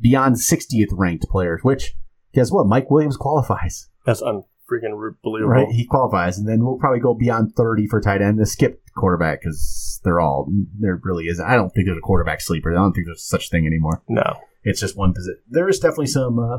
beyond 0.00 0.36
60th 0.36 0.88
ranked 0.92 1.26
players. 1.28 1.60
Which 1.62 1.94
guess 2.34 2.50
what? 2.52 2.66
Mike 2.66 2.90
Williams 2.90 3.16
qualifies, 3.16 3.88
That's 4.04 4.22
unfreaking 4.22 5.14
believable. 5.22 5.50
right? 5.52 5.68
He 5.70 5.86
qualifies, 5.86 6.38
and 6.38 6.48
then 6.48 6.64
we'll 6.64 6.78
probably 6.78 7.00
go 7.00 7.14
beyond 7.14 7.54
30 7.56 7.86
for 7.86 8.00
tight 8.00 8.22
end. 8.22 8.38
To 8.38 8.46
skip 8.46 8.82
quarterback 8.96 9.40
because 9.42 10.00
they're 10.04 10.20
all 10.20 10.48
there 10.78 11.00
really 11.04 11.26
isn't. 11.26 11.44
I 11.44 11.54
don't 11.54 11.70
think 11.70 11.86
there's 11.86 11.98
a 11.98 12.02
quarterback 12.02 12.40
sleeper. 12.40 12.72
I 12.72 12.76
don't 12.76 12.92
think 12.92 13.06
there's 13.06 13.26
such 13.26 13.50
thing 13.50 13.66
anymore. 13.66 14.02
No. 14.08 14.34
It's 14.64 14.80
just 14.80 14.96
one 14.96 15.12
position. 15.12 15.38
There 15.48 15.68
is 15.68 15.78
definitely 15.78 16.06
some 16.06 16.38
uh, 16.38 16.58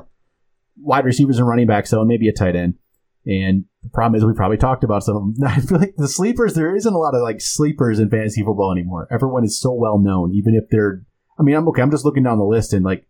wide 0.78 1.06
receivers 1.06 1.39
and 1.39 1.47
running 1.47 1.67
backs, 1.67 1.89
though, 1.91 2.00
and 2.00 2.08
maybe 2.08 2.28
a 2.30 2.34
tight 2.34 2.56
end. 2.56 2.76
And 3.26 3.65
the 3.84 3.89
problem 3.89 4.15
is, 4.15 4.23
we 4.26 4.32
probably 4.34 4.58
talked 4.58 4.86
about 4.86 5.04
some 5.04 5.17
of 5.17 5.36
them. 5.36 5.47
I 5.47 5.60
feel 5.60 5.80
like 5.80 5.95
the 5.97 6.08
sleepers, 6.08 6.54
there 6.54 6.76
isn't 6.76 6.93
a 6.93 6.97
lot 6.97 7.15
of 7.15 7.21
like 7.21 7.41
sleepers 7.41 8.00
in 8.00 8.10
fantasy 8.10 8.41
football 8.43 8.71
anymore. 8.71 9.08
Everyone 9.12 9.43
is 9.43 9.60
so 9.60 9.73
well 9.73 10.00
known, 10.00 10.34
even 10.34 10.56
if 10.56 10.69
they're. 10.69 11.02
I 11.39 11.43
mean, 11.43 11.56
I'm 11.56 11.67
okay. 11.69 11.82
I'm 11.82 11.91
just 11.91 12.06
looking 12.06 12.23
down 12.23 12.38
the 12.38 12.45
list, 12.45 12.73
and 12.73 12.86
like, 12.86 13.07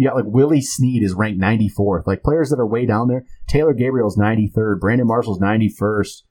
you 0.00 0.08
got 0.08 0.16
like 0.16 0.24
Willie 0.26 0.62
Snead 0.62 1.02
is 1.02 1.12
ranked 1.12 1.42
94th. 1.42 2.06
Like 2.06 2.22
players 2.22 2.48
that 2.48 2.58
are 2.58 2.66
way 2.66 2.86
down 2.86 3.08
there. 3.08 3.26
Taylor 3.46 3.74
Gabriel's 3.74 4.16
93rd. 4.16 4.80
Brandon 4.80 5.06
Marshall's 5.06 5.40
91st. 5.40 6.22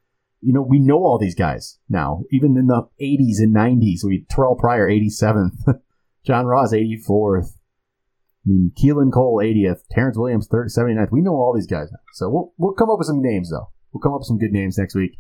You 0.42 0.54
know, 0.54 0.64
we 0.64 0.80
know 0.80 1.04
all 1.04 1.20
these 1.20 1.36
guys 1.36 1.78
now, 1.88 2.24
even 2.32 2.58
in 2.58 2.66
the 2.66 2.88
80s 3.00 3.38
and 3.38 3.56
90s. 3.56 4.00
We 4.04 4.26
Terrelle 4.26 4.58
Pryor 4.58 4.90
87th, 4.90 5.52
John 6.26 6.48
Ross 6.48 6.74
84th. 6.74 7.50
I 7.52 8.48
mean, 8.48 8.72
Keelan 8.76 9.14
Cole 9.14 9.38
80th, 9.38 9.82
Terrance 9.92 10.18
Williams 10.18 10.48
30, 10.50 10.72
79th. 10.72 11.12
We 11.12 11.22
know 11.22 11.36
all 11.36 11.54
these 11.54 11.68
guys. 11.68 11.90
So 12.14 12.28
we'll 12.28 12.54
we'll 12.58 12.74
come 12.74 12.90
up 12.90 12.98
with 12.98 13.06
some 13.06 13.22
names 13.22 13.52
though. 13.52 13.70
We'll 13.94 14.02
come 14.02 14.14
up 14.14 14.22
with 14.22 14.28
some 14.28 14.40
good 14.40 14.52
names 14.52 14.80
next 14.80 14.96
week 14.96 15.20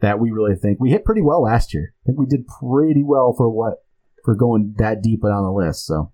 that 0.00 0.18
we 0.18 0.32
really 0.32 0.56
think 0.56 0.80
we 0.80 0.90
hit 0.90 1.04
pretty 1.04 1.22
well 1.22 1.42
last 1.42 1.72
year. 1.72 1.94
I 2.02 2.06
think 2.06 2.18
we 2.18 2.26
did 2.26 2.48
pretty 2.48 3.04
well 3.04 3.32
for 3.36 3.48
what 3.48 3.84
for 4.24 4.34
going 4.34 4.74
that 4.78 5.00
deep 5.00 5.22
on 5.22 5.44
the 5.44 5.52
list. 5.52 5.86
So 5.86 6.10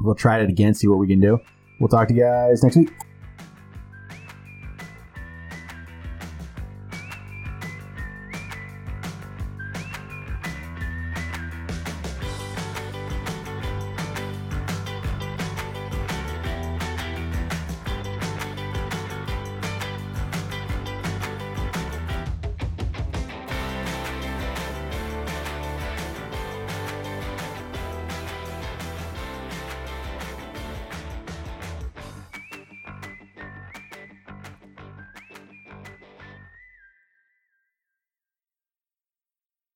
we'll 0.00 0.14
try 0.14 0.40
it 0.40 0.48
again, 0.48 0.74
see 0.74 0.88
what 0.88 0.98
we 0.98 1.06
can 1.06 1.20
do. 1.20 1.40
We'll 1.80 1.88
talk 1.88 2.08
to 2.08 2.14
you 2.14 2.22
guys 2.22 2.62
next 2.62 2.76
week. 2.76 2.90